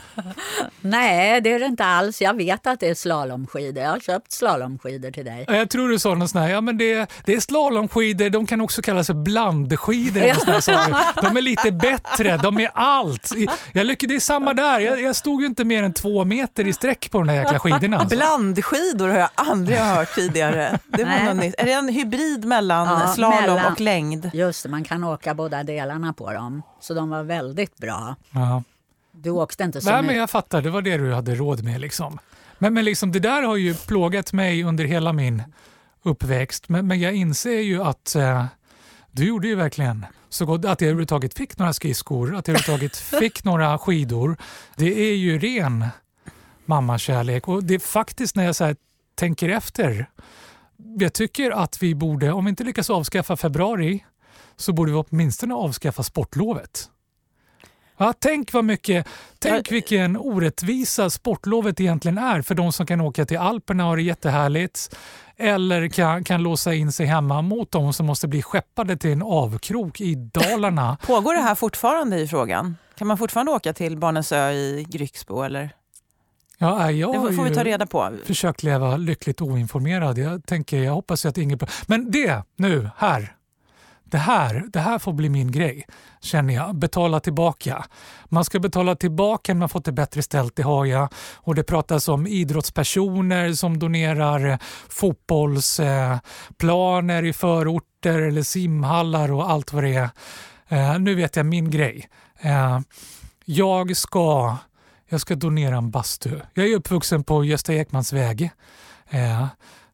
Nej, 0.82 1.42
det 1.42 1.51
är 1.54 1.60
det 1.60 1.66
inte 1.66 1.86
alls. 1.86 2.22
Jag 2.22 2.38
vet 2.38 2.68
att 2.68 2.80
det 2.80 2.90
är 2.90 2.96
slalomskidor. 2.96 3.84
Jag 3.84 3.90
har 3.92 4.00
köpt 4.00 4.32
slalomskidor 4.32 5.12
till 5.12 5.25
dig. 5.25 5.46
Ja, 5.48 5.56
Jag 5.56 5.70
tror 5.70 5.90
du 5.90 6.00
sa 6.00 6.16
något 6.16 6.30
sånt 6.30 6.44
här, 6.44 6.50
ja 6.51 6.62
men 6.62 6.78
det, 6.78 7.12
det 7.25 7.34
är 7.34 7.40
slalomskidor, 7.40 8.30
de 8.30 8.46
kan 8.48 8.62
också 8.62 8.82
kallas 8.82 9.08
för 9.08 9.13
blandskidor. 9.13 10.22
De 11.22 11.38
är 11.38 11.42
lite 11.42 11.72
bättre, 11.72 12.38
de 12.38 12.58
är 12.60 12.70
allt. 12.74 13.30
Jag 13.74 13.86
lyckades, 13.86 14.10
det 14.10 14.16
är 14.16 14.20
samma 14.20 14.54
där, 14.54 14.80
jag, 14.80 15.01
jag 15.01 15.16
stod 15.16 15.42
ju 15.42 15.48
inte 15.48 15.63
mer 15.63 15.84
än 15.84 15.94
två 15.94 16.25
meter 16.25 16.68
i 16.68 16.74
sträck 16.74 17.12
på 17.12 17.18
de 17.18 17.28
där 17.28 17.34
jäkla 17.36 17.60
skidorna. 17.60 17.98
Alltså. 17.98 18.16
Blandskidor 18.70 19.08
har 19.10 19.18
jag 19.18 19.30
aldrig 19.36 19.77
hört 19.77 20.10
tidigare. 20.15 20.80
Det 20.88 21.03
var 21.03 21.25
något 21.25 21.36
nytt. 21.44 21.56
Är 21.58 21.65
det 21.65 21.72
en 21.74 21.89
hybrid 21.89 22.46
mellan 22.46 22.88
Ja, 22.88 23.08
slalom 23.13 23.41
mellan- 23.41 23.72
och 23.74 23.82
längd? 23.82 24.30
Just 24.34 24.63
det, 24.63 24.70
man 24.70 24.84
kan 24.84 25.03
åka 25.03 25.34
båda 25.34 25.63
delarna 25.63 26.13
på 26.13 26.32
dem. 26.34 26.62
Så 26.80 26.94
de 26.94 27.10
var 27.10 27.24
väldigt 27.24 27.77
bra. 27.77 28.15
Ja. 28.32 28.63
Du 29.12 29.30
åkte 29.30 29.63
inte 29.63 29.82
så 29.82 29.91
Nej, 29.91 30.03
men 30.03 30.15
jag 30.18 30.30
fattar, 30.30 30.62
det 30.62 30.70
var 30.70 30.82
det 30.82 30.98
du 30.98 31.13
hade 31.13 31.36
råd 31.36 31.63
med. 31.63 31.82
Liksom. 31.82 32.20
Men, 32.58 32.74
men 32.74 32.86
liksom, 32.86 33.12
det 33.12 33.20
där 33.20 33.41
har 33.44 33.56
ju 33.56 33.74
plågat 33.75 34.34
mig 34.34 34.63
under 34.63 34.84
hela 34.86 35.13
min 35.13 35.44
uppväxt. 36.03 36.70
Men, 36.70 36.88
men 36.88 37.00
jag 37.00 37.13
inser 37.13 37.60
ju 37.60 37.84
att 37.84 38.15
eh, 38.15 38.46
du 39.12 39.27
gjorde 39.27 39.48
ju 39.48 39.56
verkligen 39.56 40.06
så 40.30 40.46
gott 40.46 40.65
att 40.65 40.82
jag 40.82 40.88
överhuvudtaget 40.88 41.34
fick 41.34 41.58
några 41.58 41.74
skridskor, 41.74 42.36
att 42.36 42.48
jag 42.48 42.56
överhuvudtaget 42.56 42.98
fick 43.20 43.44
några 43.44 43.77
skidor. 43.77 44.38
Det 44.75 45.10
är 45.12 45.15
ju 45.15 45.39
ren 45.39 45.86
mammakärlek 46.65 47.48
och 47.48 47.63
det 47.63 47.74
är 47.74 47.80
faktiskt 47.80 48.36
när 48.36 48.46
jag 48.46 48.56
så 48.56 48.75
tänker 49.15 49.50
efter. 49.50 50.10
Jag 51.00 51.13
tycker 51.13 51.51
att 51.51 51.84
vi 51.84 51.96
borde, 51.96 52.32
om 52.32 52.46
vi 52.46 52.50
inte 52.50 52.63
lyckas 52.63 52.89
avskaffa 52.89 53.38
februari, 53.38 54.03
så 54.56 54.74
borde 54.74 54.91
vi 54.91 54.98
åtminstone 54.98 55.53
avskaffa 55.53 56.03
sportlovet. 56.03 56.89
Ja, 57.98 58.13
tänk 58.20 58.53
vad 58.53 58.65
mycket, 58.65 59.08
tänk 59.39 59.72
vilken 59.72 60.18
orättvisa 60.18 61.10
sportlovet 61.10 61.80
egentligen 61.80 62.18
är 62.18 62.41
för 62.41 62.56
de 62.56 62.72
som 62.72 62.86
kan 62.86 63.01
åka 63.01 63.25
till 63.25 63.38
Alperna 63.38 63.84
och 63.84 63.89
ha 63.89 63.96
det 63.96 64.01
jättehärligt 64.01 64.96
eller 65.38 65.88
kan, 65.88 66.24
kan 66.24 66.44
låsa 66.44 66.74
in 66.74 66.91
sig 66.91 67.06
hemma 67.06 67.41
mot 67.41 67.72
de 67.72 67.94
som 67.94 68.06
måste 68.06 68.27
bli 68.27 68.41
skeppade 68.41 68.98
till 68.98 69.12
en 69.12 69.22
avkrok 69.22 70.01
i 70.01 70.15
Dalarna. 70.15 70.98
Pågår 71.08 71.34
det 71.34 71.41
här 71.41 71.56
fortfarande 71.56 72.20
i 72.20 72.27
frågan? 72.27 72.77
Kan 72.96 73.08
man 73.08 73.18
fortfarande 73.18 73.51
åka 73.51 73.74
till 73.74 73.98
Barnens 73.98 74.32
ö 74.32 74.51
i 74.51 74.86
Grycksbo? 74.89 75.41
Eller? 75.41 75.70
Ja, 76.63 76.77
nej, 76.77 77.00
jag 77.00 77.13
Det 77.13 77.20
får, 77.36 77.44
vi 77.44 77.56
ta 77.56 77.63
reda 77.63 77.86
på. 77.86 78.10
försökt 78.25 78.63
leva 78.63 78.98
lyckligt 78.98 79.41
oinformerad. 79.41 80.18
Jag, 80.18 80.46
tänker, 80.46 80.84
jag 80.84 80.94
hoppas 80.94 81.25
att 81.25 81.38
ingen... 81.38 81.60
Men 81.86 82.12
det, 82.12 82.44
nu, 82.56 82.89
här. 82.98 83.36
Det 84.03 84.18
här, 84.18 84.63
det 84.74 84.80
här 84.80 85.00
får 85.00 85.13
bli 85.13 85.30
min 85.30 85.51
grej, 85.51 85.86
känner 86.22 86.53
jag. 86.53 86.75
Betala 86.75 87.20
tillbaka. 87.20 87.86
Man 88.25 88.46
ska 88.46 88.60
betala 88.60 88.96
tillbaka 88.96 89.53
när 89.53 89.59
man 89.59 89.70
fått 89.70 89.86
det 89.86 89.92
bättre 89.92 90.22
ställt, 90.22 90.55
det 90.55 90.64
har 90.64 90.86
jag. 90.86 91.07
Och 91.38 91.55
det 91.55 91.64
pratas 91.64 92.07
om 92.07 92.27
idrottspersoner 92.27 93.53
som 93.53 93.79
donerar 93.79 94.59
fotbollsplaner 94.90 97.24
i 97.25 97.33
förorter 97.33 98.22
eller 98.22 98.44
simhallar 98.44 99.31
och 99.31 99.51
allt 99.51 99.74
vad 99.74 99.83
det 99.83 99.96
är. 99.96 100.09
Eh, 100.68 101.00
nu 101.00 101.16
vet 101.16 101.36
jag 101.36 101.46
min 101.46 101.72
grej. 101.72 102.09
Eh, 102.42 102.79
jag 103.46 103.98
ska 103.98 104.57
jag 105.12 105.22
ska 105.22 105.36
donera 105.36 105.78
en 105.78 105.92
bastu. 105.92 106.40
Jag 106.54 106.66
är 106.66 106.76
uppvuxen 106.76 107.24
på 107.24 107.46
Gösta 107.46 107.74
Ekmans 107.74 108.14
väg 108.14 108.52
eh, 109.10 109.46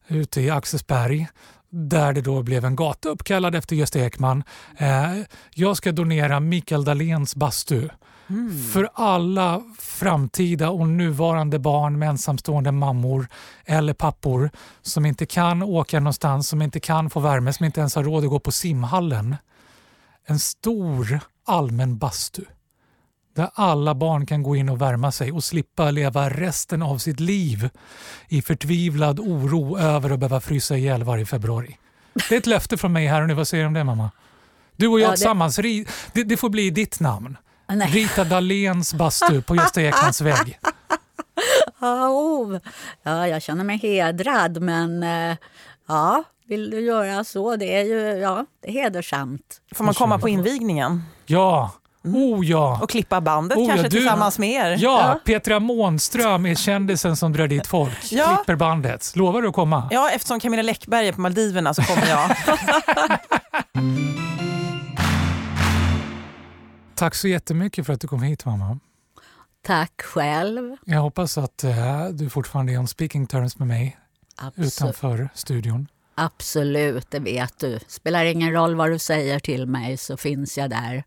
ute 0.08 0.42
i 0.42 0.50
Axelsberg 0.50 1.28
där 1.70 2.14
det 2.14 2.22
då 2.22 2.44
blev 2.44 2.66
en 2.66 2.76
gata 2.76 3.10
uppkallad 3.10 3.56
efter 3.56 3.76
Gösta 3.76 4.00
Ekman. 4.00 4.44
Eh, 4.78 5.14
jag 5.54 5.78
ska 5.78 5.92
donera 5.92 6.40
Mikael 6.40 6.84
Dahléns 6.84 7.36
bastu 7.36 7.90
för 8.74 8.90
alla 8.94 9.62
framtida 9.80 10.70
och 10.70 10.88
nuvarande 10.88 11.60
barn 11.60 12.00
med 12.00 12.10
ensamstående 12.10 12.72
mammor 12.72 13.28
eller 13.66 13.94
pappor 13.94 14.50
som 14.82 15.06
inte 15.06 15.26
kan 15.26 15.64
åka 15.64 16.00
någonstans, 16.00 16.50
som 16.50 16.62
inte 16.62 16.80
kan 16.80 17.10
få 17.10 17.20
värme, 17.20 17.54
som 17.54 17.66
inte 17.66 17.80
ens 17.80 17.96
har 17.96 18.04
råd 18.04 18.24
att 18.24 18.30
gå 18.30 18.40
på 18.40 18.52
simhallen. 18.52 19.36
En 20.26 20.40
stor 20.40 21.20
allmän 21.46 21.98
bastu 21.98 22.46
där 23.38 23.50
alla 23.54 23.96
barn 23.96 24.26
kan 24.26 24.44
gå 24.44 24.56
in 24.56 24.70
och 24.70 24.82
värma 24.82 25.12
sig 25.12 25.32
och 25.32 25.44
slippa 25.44 25.92
leva 25.92 26.30
resten 26.30 26.82
av 26.82 26.98
sitt 26.98 27.20
liv 27.20 27.70
i 28.28 28.42
förtvivlad 28.42 29.20
oro 29.20 29.78
över 29.80 30.10
att 30.10 30.20
behöva 30.20 30.42
frysa 30.42 30.78
ihjäl 30.78 31.04
varje 31.04 31.26
februari. 31.26 31.78
Det 32.30 32.36
är 32.36 32.40
ett 32.40 32.46
löfte 32.46 32.78
från 32.78 32.94
mig 32.94 33.08
här 33.08 33.22
och 33.22 33.28
nu. 33.28 33.34
Vad 33.34 33.48
säger 33.48 33.64
du 33.64 33.68
om 33.68 33.74
det 33.74 33.84
mamma? 33.84 34.12
Du 34.76 34.88
och 34.88 35.00
jag 35.00 35.06
Ja, 35.08 35.12
det- 35.12 35.16
tillsammans, 35.18 35.56
det, 36.14 36.24
det 36.24 36.38
får 36.38 36.50
bli 36.50 36.70
ditt 36.70 37.00
namn. 37.00 37.38
Nej. 37.70 37.88
Rita 37.92 38.24
Dahléns 38.24 38.94
bastu 38.94 39.42
på 39.42 39.56
Gösta 39.56 39.82
Ekmans 39.82 40.22
vägg. 40.22 40.60
Ja, 41.80 42.10
oh. 42.10 42.58
ja, 43.04 43.28
jag 43.28 43.42
känner 43.42 43.64
mig 43.64 43.78
hedrad, 43.78 44.62
men 44.62 45.04
eh, 45.04 45.38
ja, 45.88 46.24
vill 46.48 46.70
du 46.70 46.80
göra 46.80 47.24
så? 47.24 47.56
Det 47.56 47.76
är 47.76 47.84
ju 47.84 48.00
ja, 48.22 48.46
det 48.62 48.68
är 48.70 48.74
hedersamt. 48.74 49.62
Får 49.76 49.84
man 49.84 49.94
komma 49.94 50.20
på 50.20 50.30
invigningen 50.30 51.04
Ja, 51.26 51.72
oh 52.16 52.46
ja. 52.46 52.80
och 52.84 52.90
klippa 52.90 53.22
bandet 53.22 53.58
Oh, 53.58 53.64
ja, 53.64 53.68
kanske 53.70 53.88
du- 53.88 53.98
tillsammans 53.98 54.40
med 54.40 54.50
er? 54.50 54.78
Ja, 54.80 55.20
Petra 55.26 55.60
Månström 55.60 56.46
är 56.46 56.56
kändisen 56.56 57.16
som 57.16 57.34
drar 57.34 57.48
dit 57.48 57.68
folk. 57.68 57.98
Ja. 58.12 58.36
Klipper 58.36 58.56
bandet. 58.56 59.14
Lovar 59.16 59.42
du 59.42 59.48
att 59.48 59.54
komma? 59.56 59.88
Ja, 59.92 60.10
eftersom 60.12 60.40
Camilla 60.40 60.64
Läckberg 60.64 61.08
är 61.08 61.14
på 61.14 61.22
Maldiverna 61.22 61.74
så 61.74 61.82
kommer 61.82 62.08
jag. 62.10 62.32
Tack 66.96 67.16
så 67.16 67.28
jättemycket 67.28 67.86
för 67.86 67.94
att 67.94 68.02
du 68.02 68.08
kom 68.08 68.22
hit 68.22 68.46
mamma. 68.46 68.80
Tack 69.62 70.02
själv. 70.02 70.76
Jag 70.86 71.00
hoppas 71.02 71.38
att 71.38 71.64
eh, 71.64 72.06
du 72.12 72.30
fortfarande 72.30 72.74
är 72.74 72.78
on 72.80 72.88
speaking 72.88 73.28
terms 73.28 73.60
med 73.60 73.68
mig 73.68 73.98
Absolut. 74.36 74.68
utanför 74.68 75.30
studion. 75.34 75.88
Absolut, 76.16 77.12
det 77.12 77.20
vet 77.20 77.60
du. 77.60 77.80
Spelar 77.88 78.26
ingen 78.26 78.52
roll 78.54 78.76
vad 78.76 78.92
du 78.92 79.00
säger 79.00 79.40
till 79.40 79.66
mig 79.66 79.98
så 79.98 80.18
finns 80.18 80.58
jag 80.58 80.70
där. 80.70 81.04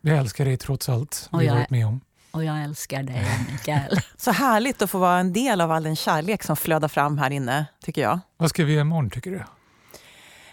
Jag 0.00 0.18
älskar 0.18 0.44
dig 0.44 0.56
trots 0.56 0.88
allt 0.88 1.28
Och 1.32 1.44
jag 1.44 1.54
varit 1.54 1.70
med 1.70 1.86
om. 1.86 2.00
Och 2.30 2.44
jag 2.44 2.62
älskar 2.62 3.02
dig, 3.02 3.26
Mikael. 3.52 4.00
Så 4.16 4.30
härligt 4.30 4.82
att 4.82 4.90
få 4.90 4.98
vara 4.98 5.18
en 5.18 5.32
del 5.32 5.60
av 5.60 5.72
all 5.72 5.82
den 5.82 5.96
kärlek 5.96 6.42
som 6.42 6.56
flödar 6.56 6.88
fram 6.88 7.18
här 7.18 7.30
inne, 7.30 7.66
tycker 7.84 8.02
jag. 8.02 8.20
Vad 8.36 8.50
ska 8.50 8.64
vi 8.64 8.72
göra 8.72 8.80
imorgon 8.80 9.10
tycker 9.10 9.30
du? 9.30 9.42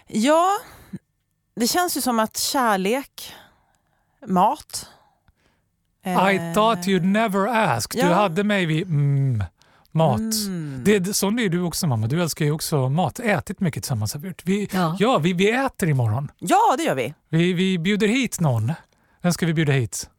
Ja, 0.06 0.58
det 1.56 1.66
känns 1.66 1.96
ju 1.96 2.00
som 2.00 2.20
att 2.20 2.36
kärlek, 2.36 3.32
mat... 4.26 4.86
eh, 6.04 6.12
I 6.34 6.54
thought 6.54 6.78
you'd 6.86 7.04
never 7.04 7.46
ask. 7.48 7.92
Du 7.92 7.98
ja. 7.98 8.14
hade 8.14 8.44
mig 8.44 8.66
vid 8.66 8.82
mm, 8.82 9.44
mat. 9.90 10.18
Mm. 10.46 10.82
Det, 10.84 11.16
sån 11.16 11.38
är 11.38 11.48
du 11.48 11.62
också 11.62 11.86
mamma. 11.86 12.06
Du 12.06 12.22
älskar 12.22 12.44
ju 12.44 12.50
också 12.52 12.88
mat. 12.88 13.20
Ätit 13.20 13.60
mycket 13.60 13.82
tillsammans 13.82 14.12
har 14.14 14.20
vi 14.20 14.28
gjort. 14.28 14.42
Vi, 14.44 14.68
ja, 14.72 14.96
Ja. 14.98 15.18
vi, 15.18 15.32
vi 15.32 15.50
äter 15.50 15.88
imorgon. 15.88 16.30
Ja, 16.38 16.74
det 16.78 16.82
gör 16.82 16.94
vi. 16.94 17.14
Vi, 17.28 17.52
vi 17.52 17.78
bjuder 17.78 18.08
hit 18.08 18.40
någon. 18.40 18.72
Vem 19.26 19.32
ska 19.32 19.46
vi 19.46 19.54
bjuda 19.54 19.72
hit? 19.72 20.10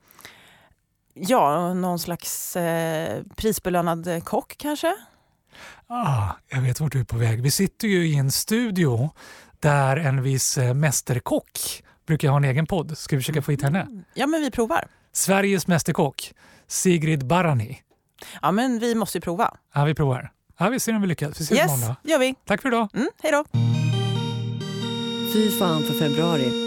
Ja, 1.14 1.74
någon 1.74 2.00
slags 2.00 2.56
eh, 2.56 3.24
prisbelönad 3.36 4.24
kock 4.26 4.56
kanske? 4.58 4.96
Ah, 5.88 6.30
jag 6.50 6.62
vet 6.62 6.80
vart 6.80 6.92
du 6.92 7.00
är 7.00 7.04
på 7.04 7.18
väg. 7.18 7.42
Vi 7.42 7.52
sitter 7.52 7.88
ju 7.88 8.08
i 8.08 8.16
en 8.16 8.32
studio 8.32 9.10
där 9.60 9.98
en 9.98 10.22
viss 10.22 10.58
eh, 10.58 10.74
mästerkock 10.74 11.84
brukar 12.08 12.30
ha 12.30 12.38
en 12.38 12.44
egen 12.44 12.66
podd. 12.66 12.98
Ska 12.98 13.16
vi 13.16 13.22
försöka 13.22 13.42
få 13.42 13.52
hit 13.52 13.62
henne? 13.62 13.88
Ja, 14.14 14.28
men 14.28 14.42
vi 14.42 14.52
provar. 14.52 14.88
Sveriges 15.12 15.68
Mästerkock, 15.68 16.34
Sigrid 16.68 17.28
Barani. 17.28 17.82
Ja, 18.42 18.52
men 18.52 18.80
vi 18.80 18.96
måste 18.96 19.18
ju 19.18 19.22
prova. 19.22 19.58
Ja, 19.74 19.84
vi 19.86 19.96
provar. 19.96 20.32
Ja, 20.58 20.70
vi 20.70 20.80
ser 20.80 20.96
om 20.96 21.02
vi 21.02 21.08
lyckas. 21.08 21.40
Vi 21.40 21.44
ses 21.44 21.52
Yes, 21.60 21.68
imorgon 21.68 21.96
då. 22.04 22.10
gör 22.12 22.20
vi. 22.20 22.36
Tack 22.46 22.62
för 22.62 22.70
idag. 22.70 22.90
Mm, 22.94 23.10
hej 23.24 23.32
då. 23.32 23.46
Fy 25.34 25.52
fan 25.60 25.84
för 25.84 25.94
februari 25.94 26.67